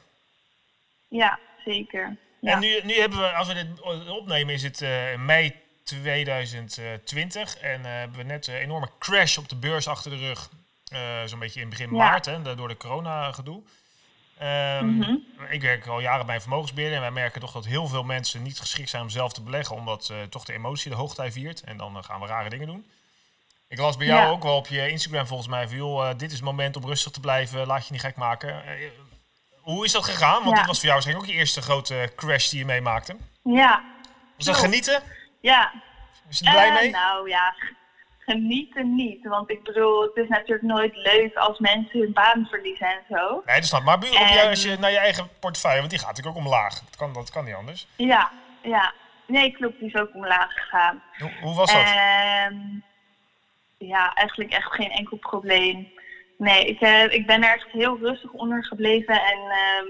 ja, 1.08 1.40
zeker. 1.66 2.16
Ja. 2.40 2.52
En 2.52 2.60
nu, 2.60 2.80
nu 2.84 2.94
hebben 2.94 3.20
we, 3.20 3.32
als 3.32 3.48
we 3.48 3.54
dit 3.54 3.82
opnemen, 4.10 4.54
is 4.54 4.64
het 4.64 4.80
mei 5.18 5.62
2020. 5.96 7.58
En 7.58 7.86
eh, 7.86 7.92
hebben 7.92 8.18
we 8.18 8.24
net 8.24 8.48
een 8.48 8.54
enorme 8.56 8.90
crash 9.00 9.38
op 9.38 9.50
de 9.50 9.56
beurs 9.56 9.88
achter 9.88 10.12
de 10.12 10.18
rug. 10.18 10.50
Eh, 10.92 11.00
Zo'n 11.26 11.40
beetje 11.40 11.62
in 11.62 11.70
begin 11.70 11.90
Ja. 11.90 11.96
maart, 11.98 12.26
hè, 12.26 12.56
door 12.56 12.68
de 12.68 12.78
corona-gedoe. 12.78 13.62
Ehm, 14.38 14.86
Mhm. 14.86 15.16
Ik 15.50 15.62
werk 15.62 15.88
al 15.88 16.00
jaren 16.00 16.26
bij 16.26 16.36
een 16.36 16.42
vermogensbeheerder 16.42 16.98
en 16.98 17.04
wij 17.04 17.12
merken 17.22 17.42
toch 17.42 17.52
dat 17.52 17.66
heel 17.66 17.88
veel 17.88 18.04
mensen 18.04 18.42
niet 18.44 18.60
geschikt 18.60 18.90
zijn 18.90 19.02
om 19.02 19.10
zelf 19.10 19.34
te 19.34 19.42
beleggen, 19.42 19.76
omdat 19.76 20.10
eh, 20.12 20.18
toch 20.30 20.46
de 20.46 20.54
emotie 20.54 20.90
de 20.90 20.96
hoogtij 20.98 21.32
viert 21.32 21.62
en 21.64 21.78
dan 21.78 21.98
eh, 21.98 22.04
gaan 22.04 22.20
we 22.20 22.26
rare 22.28 22.50
dingen 22.50 22.68
doen. 22.68 22.86
Ik 23.68 23.80
las 23.80 23.98
bij 23.98 24.08
jou 24.08 24.22
Ja. 24.22 24.30
ook 24.30 24.44
wel 24.44 24.56
op 24.56 24.68
je 24.68 24.90
Instagram 24.90 25.28
volgens 25.28 25.50
mij 25.50 25.68
van, 25.68 25.78
joh, 25.78 26.10
eh, 26.10 26.18
dit 26.18 26.30
is 26.32 26.36
het 26.36 26.46
moment 26.46 26.76
om 26.76 26.86
rustig 26.86 27.12
te 27.12 27.20
blijven, 27.20 27.68
laat 27.68 27.86
je 27.86 27.92
niet 27.92 28.02
gek 28.02 28.16
maken. 28.16 28.66
Eh, 28.66 28.88
hoe 29.62 29.86
is 29.86 29.92
dat 29.92 30.06
gegaan? 30.06 30.44
Want 30.44 30.50
Ja. 30.50 30.56
dit 30.56 30.66
was 30.66 30.76
voor 30.80 30.88
jou 30.90 30.94
waarschijnlijk 30.94 31.28
ook 31.28 31.34
je 31.34 31.40
eerste 31.40 31.62
grote 31.62 32.12
crash 32.16 32.50
die 32.50 32.60
je 32.60 32.66
meemaakte. 32.66 33.16
ja, 33.44 33.84
Was 34.38 34.46
dat 34.46 34.56
genieten? 34.58 35.02
Ja. 35.42 35.72
Is 36.30 36.40
je 36.40 36.46
er 36.46 36.52
blij 36.52 36.68
Eh, 36.68 36.74
mee? 36.74 36.90
nou 36.90 37.30
ja, 37.30 37.54
genieten 38.20 38.96
niet. 38.96 39.28
Want 39.28 39.50
ik 39.50 39.64
bedoel, 39.64 40.02
het 40.02 40.16
is 40.16 40.28
natuurlijk 40.28 40.62
nooit 40.68 40.96
leuk 40.96 41.36
als 41.36 41.60
mensen 41.60 42.00
hun 42.00 42.14
baan 42.14 42.48
verliezen 42.50 42.88
en 42.88 43.02
zo. 43.10 43.42
Nee, 43.46 43.56
dat 43.56 43.66
snap. 43.66 43.84
Maar 43.84 43.96
op 43.96 44.04
En- 44.04 44.34
jou, 44.34 44.50
als 44.50 44.64
je 44.64 44.78
naar 44.80 44.92
je 44.92 44.98
eigen 44.98 45.30
portefeuille, 45.40 45.78
want 45.80 45.90
die 45.90 46.00
gaat 46.00 46.08
natuurlijk 46.08 46.38
ook 46.38 46.44
omlaag. 46.46 46.80
Dat 46.80 46.96
kan, 46.96 47.14
dat 47.14 47.30
kan 47.32 47.46
niet 47.46 47.54
anders. 47.56 47.88
Ja, 47.96 48.32
ja. 48.62 48.94
Nee, 49.28 49.52
klopt, 49.52 49.80
die 49.80 49.88
is 49.88 49.96
ook 50.02 50.14
omlaag 50.16 50.54
gegaan. 50.54 51.04
Hoe, 51.20 51.32
hoe 51.42 51.56
was 51.56 51.72
dat? 51.74 51.82
Ehm, 51.82 52.56
ja, 53.78 54.14
eigenlijk 54.14 54.52
echt 54.54 54.74
geen 54.74 54.92
enkel 54.92 55.18
probleem. 55.18 55.92
Nee, 56.38 56.66
ik, 56.66 56.82
eh, 56.82 57.04
ik 57.14 57.26
ben 57.28 57.44
er 57.44 57.54
echt 57.54 57.68
heel 57.72 57.98
rustig 57.98 58.32
onder 58.32 58.66
gebleven 58.66 59.14
en 59.22 59.40
ehm, 59.40 59.88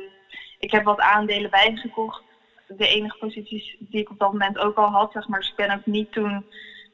ik 0.60 0.72
heb 0.72 0.84
wat 0.84 1.00
aandelen 1.00 1.50
bijgekocht. 1.50 2.24
De 2.78 2.88
enige 2.88 3.18
posities 3.18 3.76
die 3.80 4.02
ik 4.02 4.10
op 4.10 4.20
dat 4.20 4.32
moment 4.32 4.58
ook 4.58 4.78
al 4.78 4.90
had, 4.90 5.12
zeg 5.12 5.28
maar. 5.28 5.40
Dus 5.40 5.50
ik 5.50 5.56
ben 5.56 5.72
ook 5.72 5.86
niet 5.86 6.12
toen 6.12 6.46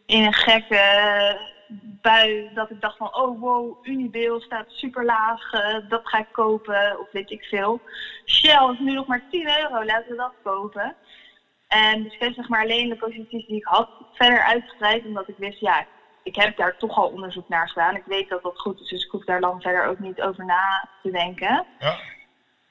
in 0.06 0.24
een 0.24 0.34
gekke 0.34 1.38
bui 2.02 2.50
dat 2.54 2.70
ik 2.70 2.82
dacht 2.82 2.98
van, 2.98 3.16
oh 3.16 3.40
wow, 3.40 3.78
Unibail 3.82 4.42
staat 4.42 4.66
super 4.68 5.06
laag, 5.06 5.52
eh, 5.52 5.78
dat 5.88 6.02
ga 6.04 6.18
ik 6.18 6.28
kopen 6.32 7.00
of 7.00 7.12
weet 7.12 7.32
ik 7.32 7.44
veel. 7.44 7.82
Shell 8.26 8.72
is 8.72 8.80
nu 8.80 8.94
nog 8.94 9.08
maar 9.08 9.24
10 9.30 9.48
euro, 9.60 9.84
laten 9.84 10.10
we 10.10 10.16
dat 10.16 10.34
kopen. 10.44 10.96
En 11.68 12.04
dus 12.04 12.13
ik 12.13 12.20
heb 12.20 12.34
zeg 12.34 12.48
maar 12.48 12.62
alleen 12.62 12.90
de 12.90 12.96
posities 12.96 13.46
die 13.46 13.58
ik 13.58 13.66
had 13.66 13.90
verder 14.13 14.44
uitgebreid, 14.44 15.06
omdat 15.06 15.28
ik 15.28 15.36
wist, 15.38 15.60
ja, 15.60 15.86
ik 16.24 16.36
heb 16.36 16.58
daar 16.58 16.78
toch 16.78 16.98
al 16.98 17.10
onderzoek 17.10 17.50
naar 17.50 17.70
gedaan. 17.70 17.96
Ik 17.96 18.06
weet 18.06 18.30
dat 18.30 18.44
dat 18.44 18.60
goed 18.60 18.80
is, 18.80 18.88
dus 18.88 19.06
ik 19.06 19.12
hoef 19.12 19.24
daar 19.24 19.42
dan 19.42 19.62
verder 19.62 19.86
ook 19.86 20.00
niet 20.00 20.22
over 20.22 20.46
na 20.46 20.90
te 21.04 21.12
denken. 21.12 21.66
Ja. 21.80 21.98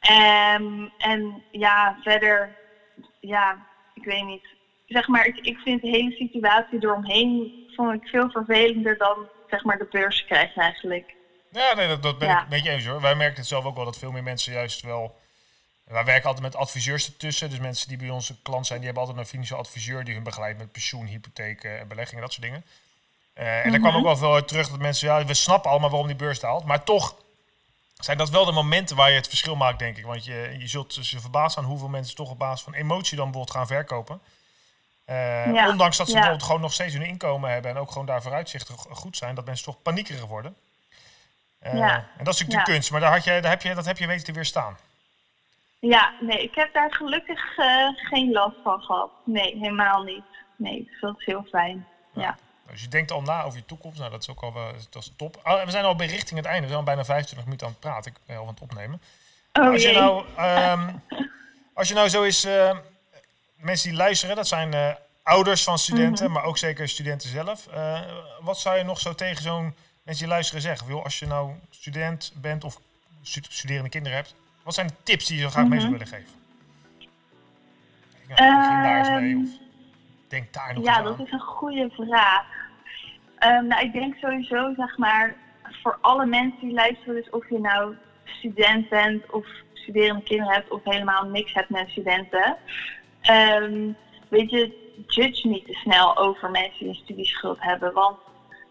Ehm, 0.01 0.89
en 0.99 1.45
ja, 1.51 1.97
verder, 2.03 2.57
ja, 3.27 3.67
ik 3.95 4.05
weet 4.05 4.25
niet. 4.25 4.47
Zeg 4.87 5.09
maar, 5.09 5.27
ik, 5.27 5.37
ik 5.39 5.59
vind 5.59 5.83
de 5.83 5.89
hele 5.89 6.11
situatie 6.11 6.79
eromheen 6.85 7.53
vond 7.77 8.03
ik 8.03 8.09
veel 8.09 8.31
vervelender 8.31 8.99
dan 8.99 9.17
zeg 9.51 9.65
maar 9.65 9.79
de 9.79 9.89
beurs 9.91 10.25
krijgen 10.25 10.63
eigenlijk. 10.63 11.15
Ja, 11.51 11.75
nee, 11.75 11.89
dat, 11.89 12.03
dat 12.03 12.19
ben 12.19 12.29
Ja. 12.29 12.43
ik 12.43 12.49
met 12.49 12.65
je 12.65 12.71
eens 12.71 12.87
hoor. 12.87 13.01
Wij 13.01 13.15
merken 13.15 13.37
het 13.37 13.47
zelf 13.47 13.65
ook 13.65 13.77
wel 13.77 13.85
dat 13.85 13.99
veel 13.99 14.13
meer 14.13 14.23
mensen 14.23 14.53
juist 14.53 14.83
wel. 14.83 15.17
Wij 15.85 16.05
werken 16.05 16.25
altijd 16.25 16.45
met 16.45 16.57
adviseurs 16.57 17.07
ertussen. 17.07 17.51
Dus 17.51 17.59
mensen 17.59 17.89
die 17.89 17.97
bij 17.97 18.11
ons 18.11 18.29
een 18.29 18.39
klant 18.43 18.67
zijn, 18.67 18.79
die 18.79 18.87
hebben 18.89 19.07
altijd 19.07 19.25
een 19.25 19.31
financieel 19.31 19.59
adviseur 19.59 20.05
die 20.05 20.15
hun 20.15 20.23
begeleidt 20.23 20.59
met 20.59 20.73
pensioen, 20.73 21.07
hypotheken 21.07 21.79
en 21.79 21.89
beleggingen, 21.89 22.23
dat 22.23 22.33
soort 22.33 22.47
dingen. 22.47 22.65
Eh, 23.33 23.65
en 23.65 23.71
daar 23.71 23.81
kwam 23.81 23.91
Mhm. 23.91 23.99
ook 24.01 24.05
wel 24.07 24.17
veel 24.17 24.35
uit 24.35 24.49
terug 24.49 24.69
dat 24.69 24.79
mensen, 24.79 25.09
ja, 25.09 25.25
we 25.25 25.35
snappen 25.35 25.71
allemaal 25.71 25.91
waarom 25.91 26.07
die 26.09 26.17
beurs 26.17 26.41
daalt. 26.41 26.65
Maar 26.65 26.85
toch 26.85 27.17
zijn 27.97 28.19
dat 28.19 28.31
wel 28.31 28.45
de 28.45 28.53
momenten 28.53 28.97
waar 28.97 29.11
je 29.11 29.17
het 29.17 29.29
verschil 29.29 29.57
maakt, 29.57 29.79
denk 29.79 29.97
ik. 29.97 30.05
Want 30.07 30.25
je, 30.25 30.55
je 30.59 30.67
zult 30.69 30.95
dus 30.95 31.11
je 31.11 31.21
verbaasd 31.21 31.55
zijn 31.55 31.67
hoeveel 31.67 31.89
mensen 31.89 32.17
toch 32.17 32.31
op 32.31 32.39
basis 32.39 32.65
van 32.65 32.75
emotie 32.75 33.17
dan 33.17 33.25
bijvoorbeeld 33.31 33.57
gaan 33.57 33.67
verkopen. 33.67 34.21
Eh, 35.05 35.53
Ja, 35.53 35.69
Ondanks 35.69 35.97
dat 35.97 36.07
ze 36.07 36.13
ja. 36.13 36.19
bijvoorbeeld 36.19 36.47
gewoon 36.47 36.61
nog 36.61 36.73
steeds 36.73 36.93
hun 36.95 37.03
inkomen 37.07 37.51
hebben 37.51 37.71
en 37.71 37.77
ook 37.77 37.91
gewoon 37.91 38.07
daar 38.07 38.23
vooruitzichten 38.23 38.79
go- 38.79 38.95
goed 38.95 39.17
zijn, 39.17 39.35
dat 39.35 39.45
mensen 39.45 39.65
toch 39.65 39.83
paniekerig 39.83 40.25
worden. 40.27 40.57
Eh, 41.59 41.75
Ja. 41.79 41.95
En 42.19 42.25
dat 42.25 42.35
is 42.35 42.41
natuurlijk 42.41 42.67
de 42.67 42.73
kunst, 42.73 42.91
maar 42.91 43.01
daar 43.01 43.13
had 43.13 43.25
je, 43.25 43.41
daar 43.41 43.51
heb 43.51 43.63
je, 43.63 43.75
dat 43.75 43.85
heb 43.87 43.99
je 43.99 44.07
weten 44.07 44.25
te 44.25 44.33
weerstaan. 44.33 44.77
Ja, 45.79 46.13
nee, 46.21 46.43
ik 46.43 46.55
heb 46.55 46.73
daar 46.73 46.95
gelukkig 46.95 47.57
eh, 47.57 47.89
geen 47.95 48.33
last 48.33 48.57
van 48.63 48.81
gehad. 48.81 49.11
Nee, 49.25 49.57
helemaal 49.59 50.03
niet. 50.03 50.25
Nee, 50.57 50.85
dus 50.91 51.01
dat 51.01 51.15
is 51.19 51.25
heel 51.25 51.47
fijn. 51.51 51.87
Ja. 52.13 52.39
Dus 52.71 52.81
je 52.83 52.89
denkt 52.89 53.11
al 53.13 53.23
na 53.23 53.43
over 53.43 53.59
je 53.59 53.65
toekomst, 53.67 53.99
nou 53.99 54.11
dat 54.11 54.23
is 54.23 54.29
ook 54.29 54.43
al 54.43 54.53
wel, 54.53 54.73
dat 54.91 55.03
is 55.03 55.13
top. 55.17 55.41
Ah, 55.43 55.65
we 55.65 55.71
zijn 55.71 55.85
al 55.85 55.97
bij 55.97 56.07
richting 56.07 56.37
het 56.39 56.47
einde, 56.49 56.61
we 56.63 56.67
zijn 56.67 56.79
al 56.79 56.85
bijna 56.85 57.05
25 57.05 57.45
minuten 57.45 57.67
aan 57.67 57.73
het 57.73 57.83
praten. 57.83 58.11
Ik 58.13 58.19
ben 58.27 58.37
al 58.37 58.43
aan 58.43 58.49
het 58.49 58.61
opnemen. 58.61 59.01
Oh 59.53 59.71
als, 59.73 59.83
je 59.83 59.89
jee. 59.89 59.99
nou, 59.99 60.25
ehm, 60.37 60.89
als 61.75 61.89
je 61.89 61.95
nou 61.95 62.09
zo 62.09 62.23
is, 62.23 62.45
eh, 62.45 62.77
mensen 63.57 63.89
die 63.89 63.99
luisteren, 63.99 64.37
dat 64.37 64.49
zijn 64.49 64.75
eh, 64.75 64.95
ouders 65.23 65.63
van 65.63 65.79
studenten, 65.79 66.25
Mhm. 66.25 66.33
maar 66.35 66.45
ook 66.45 66.59
zeker 66.59 66.89
studenten 66.89 67.29
zelf. 67.29 67.67
Eh, 67.67 68.01
wat 68.41 68.59
zou 68.59 68.77
je 68.77 68.83
nog 68.85 69.01
zo 69.01 69.15
tegen 69.15 69.43
zo'n 69.43 69.75
mensen 70.03 70.25
die 70.25 70.33
luisteren 70.33 70.63
zeggen? 70.63 70.87
Wil, 70.87 71.05
als 71.05 71.19
je 71.19 71.27
nou 71.27 71.51
student 71.71 72.33
bent 72.35 72.65
of 72.65 72.79
stu- 73.23 73.41
studerende 73.49 73.89
kinderen 73.91 74.19
hebt, 74.19 74.35
wat 74.63 74.75
zijn 74.75 74.87
de 74.87 74.93
tips 75.03 75.27
die 75.27 75.37
je 75.37 75.43
zo 75.43 75.51
graag 75.51 75.67
mee 75.67 75.81
zou 75.81 75.93
Mhm. 75.93 75.99
willen 76.05 76.15
geven? 76.19 76.35
Ja, 78.29 78.35
begin 78.35 78.83
daar 78.83 78.99
eens 78.99 79.09
mee 79.09 79.33
Ehm, 79.35 79.43
of 79.43 79.49
denk 80.31 80.53
daar 80.53 80.75
nog 80.75 80.85
Ja, 80.85 81.03
dat 81.03 81.19
is 81.19 81.33
een 81.33 81.41
goede 81.41 81.91
vraag. 81.91 82.47
Ehm, 83.39 83.67
nou, 83.67 83.85
ik 83.85 83.93
denk 83.93 84.15
sowieso, 84.15 84.75
zeg 84.77 84.99
maar, 84.99 85.37
voor 85.83 85.99
alle 86.01 86.27
mensen 86.27 86.61
die 86.61 86.73
luisteren, 86.73 87.15
dus 87.15 87.31
of 87.31 87.49
je 87.49 87.59
nou 87.59 87.95
student 88.25 88.89
bent 88.89 89.31
of 89.31 89.47
studerende 89.73 90.23
kinderen 90.23 90.55
hebt 90.55 90.71
of 90.71 90.81
helemaal 90.85 91.25
niks 91.25 91.53
hebt 91.53 91.71
met 91.71 91.89
studenten. 91.89 92.57
Ehm, 93.21 93.93
weet 94.29 94.51
je, 94.51 94.85
judge 95.07 95.49
niet 95.49 95.67
te 95.67 95.73
snel 95.73 96.17
over 96.17 96.51
mensen 96.51 96.79
die 96.79 96.89
een 96.89 96.95
studieschuld 96.95 97.57
hebben. 97.61 97.93
Want 97.93 98.17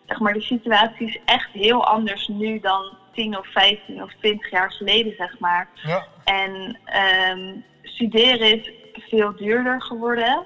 zeg 0.05 0.19
maar, 0.19 0.33
de 0.33 0.41
situatie 0.41 1.07
is 1.07 1.19
echt 1.25 1.51
heel 1.51 1.85
anders 1.85 2.27
nu 2.27 2.59
dan 2.59 2.97
10 3.13 3.37
of 3.37 3.47
15 3.47 4.03
of 4.03 4.13
20 4.13 4.51
jaar 4.51 4.71
geleden, 4.71 5.13
zeg 5.17 5.39
maar. 5.39 5.69
Ja. 5.73 6.07
En 6.23 6.79
ehm, 6.85 7.55
studeren 7.81 8.51
is 8.51 8.71
veel 8.93 9.35
duurder 9.35 9.81
geworden. 9.81 10.45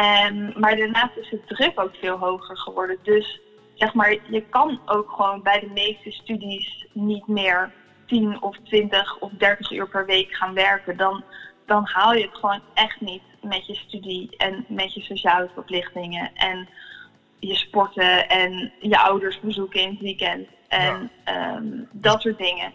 Um, 0.00 0.52
maar 0.60 0.76
daarnaast 0.76 1.16
is 1.16 1.30
de 1.30 1.40
druk 1.46 1.80
ook 1.80 1.94
veel 2.00 2.18
hoger 2.18 2.58
geworden. 2.58 2.98
Dus 3.02 3.40
zeg 3.74 3.94
maar, 3.94 4.16
je 4.30 4.40
kan 4.40 4.80
ook 4.86 5.10
gewoon 5.10 5.42
bij 5.42 5.60
de 5.60 5.70
meeste 5.74 6.10
studies 6.10 6.86
niet 6.92 7.26
meer 7.26 7.72
10 8.06 8.42
of 8.42 8.56
20 8.64 9.18
of 9.18 9.30
30 9.38 9.70
uur 9.70 9.88
per 9.88 10.06
week 10.06 10.34
gaan 10.34 10.54
werken. 10.54 10.96
Dan, 10.96 11.24
dan 11.66 11.86
haal 11.86 12.14
je 12.14 12.22
het 12.22 12.34
gewoon 12.34 12.60
echt 12.74 13.00
niet 13.00 13.22
met 13.42 13.66
je 13.66 13.74
studie 13.74 14.36
en 14.36 14.64
met 14.68 14.94
je 14.94 15.00
sociale 15.00 15.50
verplichtingen. 15.54 16.30
En 16.34 16.68
je 17.38 17.54
sporten 17.54 18.28
en 18.28 18.72
je 18.80 18.98
ouders 18.98 19.40
bezoeken 19.40 19.80
in 19.80 19.90
het 19.90 20.00
weekend. 20.00 20.48
En 20.68 21.10
ehm, 21.24 21.66
dat 21.92 22.20
soort 22.20 22.38
dingen. 22.38 22.72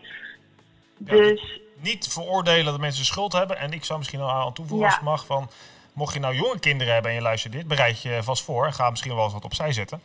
Dus. 0.97 1.59
Niet 1.81 2.07
veroordelen 2.07 2.65
dat 2.65 2.79
mensen 2.79 3.05
schuld 3.05 3.33
hebben. 3.33 3.57
En 3.57 3.71
ik 3.71 3.83
zou 3.83 3.99
misschien 3.99 4.19
al 4.19 4.29
aan 4.29 4.53
toevoegen 4.53 4.85
als 4.85 4.95
het 4.95 5.05
mag 5.05 5.25
van. 5.25 5.49
Mocht 5.99 6.13
je 6.13 6.19
nou 6.19 6.35
jonge 6.35 6.59
kinderen 6.59 6.93
hebben 6.93 7.11
en 7.11 7.17
je 7.17 7.23
luistert 7.23 7.53
dit, 7.53 7.67
bereid 7.67 8.01
je 8.01 8.23
vast 8.23 8.43
voor 8.43 8.65
en 8.65 8.73
ga 8.73 8.89
misschien 8.89 9.15
wel 9.15 9.23
eens 9.23 9.33
wat 9.33 9.45
opzij 9.45 9.71
zetten. 9.71 10.01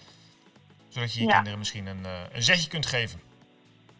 Zodat 0.88 1.14
je 1.14 1.20
je 1.20 1.26
kinderen 1.26 1.58
misschien 1.58 1.86
een, 1.86 2.00
uh, 2.02 2.10
een 2.32 2.42
zetje 2.42 2.68
kunt 2.68 2.86
geven. 2.86 3.20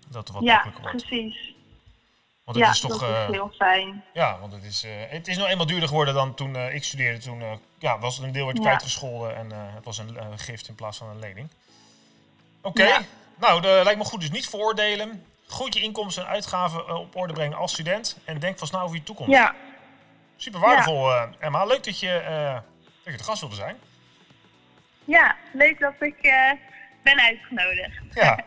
Dat 0.09 0.27
het 0.27 0.37
wat 0.37 0.43
ja, 0.43 0.53
makkelijker 0.53 0.83
wordt. 0.83 1.07
precies. 1.07 1.55
Want 2.45 2.57
het 2.57 2.67
ja, 2.67 2.73
is 2.73 2.81
toch, 2.81 3.01
dat 3.01 3.01
is 3.01 3.09
uh, 3.09 3.29
heel 3.29 3.53
fijn. 3.57 4.05
Ja, 4.13 4.39
want 4.41 4.53
het 4.53 4.65
is, 4.65 4.85
uh, 4.85 4.91
het 5.09 5.29
is 5.29 5.37
nou 5.37 5.49
eenmaal 5.49 5.67
duurder 5.67 5.89
geworden 5.89 6.15
dan 6.15 6.35
toen 6.35 6.57
ik 6.57 6.85
studeerde. 6.85 7.19
Toen 7.19 7.43
ja, 7.79 7.99
was 7.99 8.17
het 8.17 8.25
een 8.25 8.33
deel 8.33 8.47
werd 8.47 8.61
kwijtgescholden 8.61 9.37
en 9.37 9.51
het 9.51 9.85
was 9.85 9.99
een 9.99 10.39
gift 10.39 10.69
in 10.69 10.75
plaats 10.75 10.99
van 10.99 11.09
een 11.09 11.19
lening. 11.19 11.49
Oké, 12.63 12.83
okay. 12.83 13.07
nou, 13.39 13.61
dat 13.61 13.85
lijkt 13.85 13.99
me 13.99 14.05
goed. 14.05 14.21
Dus 14.21 14.31
niet 14.31 14.49
veroordelen. 14.49 15.25
Goed 15.47 15.75
je 15.75 15.81
inkomsten 15.81 16.23
en 16.23 16.29
uitgaven 16.29 16.97
op 16.97 17.17
orde 17.17 17.33
brengen 17.33 17.59
als 17.59 17.73
student. 17.73 18.19
En 18.25 18.39
denk 18.39 18.59
vast 18.59 18.73
nou 18.73 18.85
over 18.85 18.97
je 18.97 19.03
toekomst. 19.03 19.33
Ja. 19.33 19.55
Super 20.37 20.61
waardevol, 20.61 21.13
Emma. 21.39 21.65
Leuk 21.65 21.85
dat 21.85 22.01
je, 22.01 22.23
dat 23.05 23.13
je 23.13 23.19
de 23.19 23.25
gast 23.25 23.41
wilde 23.41 23.55
zijn. 23.55 23.77
Ja, 25.05 25.37
leuk 25.53 25.79
dat 25.81 25.95
ik 25.99 26.23
ben 27.03 27.21
uitgenodigd. 27.21 28.01
Ja. 28.11 28.45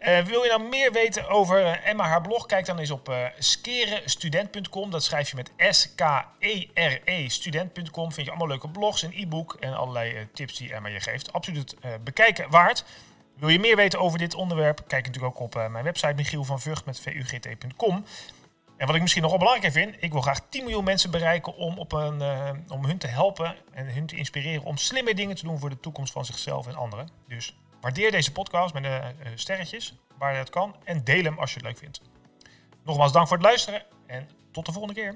Uh, 0.00 0.24
wil 0.30 0.42
je 0.42 0.48
nou 0.48 0.68
meer 0.68 0.92
weten 0.92 1.28
over 1.28 1.82
Emma, 1.82 2.04
haar 2.04 2.20
blog? 2.20 2.46
Kijk 2.46 2.66
dan 2.66 2.78
eens 2.78 2.90
op 2.90 3.08
uh, 3.08 3.24
skerestudent.com. 3.38 4.90
Dat 4.90 5.04
schrijf 5.04 5.30
je 5.30 5.36
met 5.36 5.50
S-K-E-R-E 5.76 7.28
student.com. 7.28 8.12
Vind 8.12 8.26
je 8.26 8.32
allemaal 8.32 8.48
leuke 8.48 8.68
blogs, 8.68 9.02
een 9.02 9.12
e-book 9.14 9.56
en 9.60 9.74
allerlei 9.74 10.28
tips 10.32 10.56
die 10.56 10.74
Emma 10.74 10.88
je 10.88 11.00
geeft. 11.00 11.32
Absoluut 11.32 11.76
bekijken 12.04 12.50
waard. 12.50 12.84
Wil 13.38 13.48
je 13.48 13.58
meer 13.58 13.76
weten 13.76 14.00
over 14.00 14.18
dit 14.18 14.34
onderwerp? 14.34 14.82
Kijk 14.86 15.06
natuurlijk 15.06 15.34
ook 15.34 15.40
op 15.40 15.54
mijn 15.70 15.84
website 15.84 16.14
Michiel 16.14 16.44
van 16.44 16.60
Vught 16.60 16.84
met 16.84 17.00
vugt.com. 17.00 18.04
En 18.76 18.86
wat 18.86 18.94
ik 18.94 19.00
misschien 19.00 19.22
nog 19.22 19.30
wel 19.30 19.40
belangrijk 19.40 19.72
vind, 19.72 19.96
ik 20.00 20.12
wil 20.12 20.20
graag 20.20 20.40
10 20.48 20.62
miljoen 20.62 20.84
mensen 20.84 21.10
bereiken 21.10 21.56
om, 21.56 21.78
op 21.78 21.92
een, 21.92 22.22
om 22.68 22.84
hun 22.84 22.98
te 22.98 23.06
helpen 23.06 23.56
en 23.72 23.94
hun 23.94 24.06
te 24.06 24.16
inspireren 24.16 24.62
om 24.62 24.76
slimme 24.76 25.14
dingen 25.14 25.36
te 25.36 25.44
doen 25.44 25.58
voor 25.58 25.70
de 25.70 25.80
toekomst 25.80 26.12
van 26.12 26.24
zichzelf 26.24 26.66
en 26.66 26.74
anderen. 26.74 27.08
Dus 27.28 27.56
Waardeer 27.86 28.10
deze 28.10 28.32
podcast 28.32 28.74
met 28.74 28.82
de 28.82 28.88
uh, 28.88 29.30
sterretjes, 29.34 29.94
waar 30.18 30.36
het 30.36 30.50
kan. 30.50 30.76
En 30.84 31.04
deel 31.04 31.22
hem 31.22 31.38
als 31.38 31.50
je 31.50 31.56
het 31.56 31.66
leuk 31.66 31.78
vindt. 31.78 32.00
Nogmaals 32.84 33.12
dank 33.12 33.28
voor 33.28 33.36
het 33.36 33.46
luisteren 33.46 33.82
en 34.06 34.28
tot 34.50 34.66
de 34.66 34.72
volgende 34.72 35.00
keer. 35.00 35.14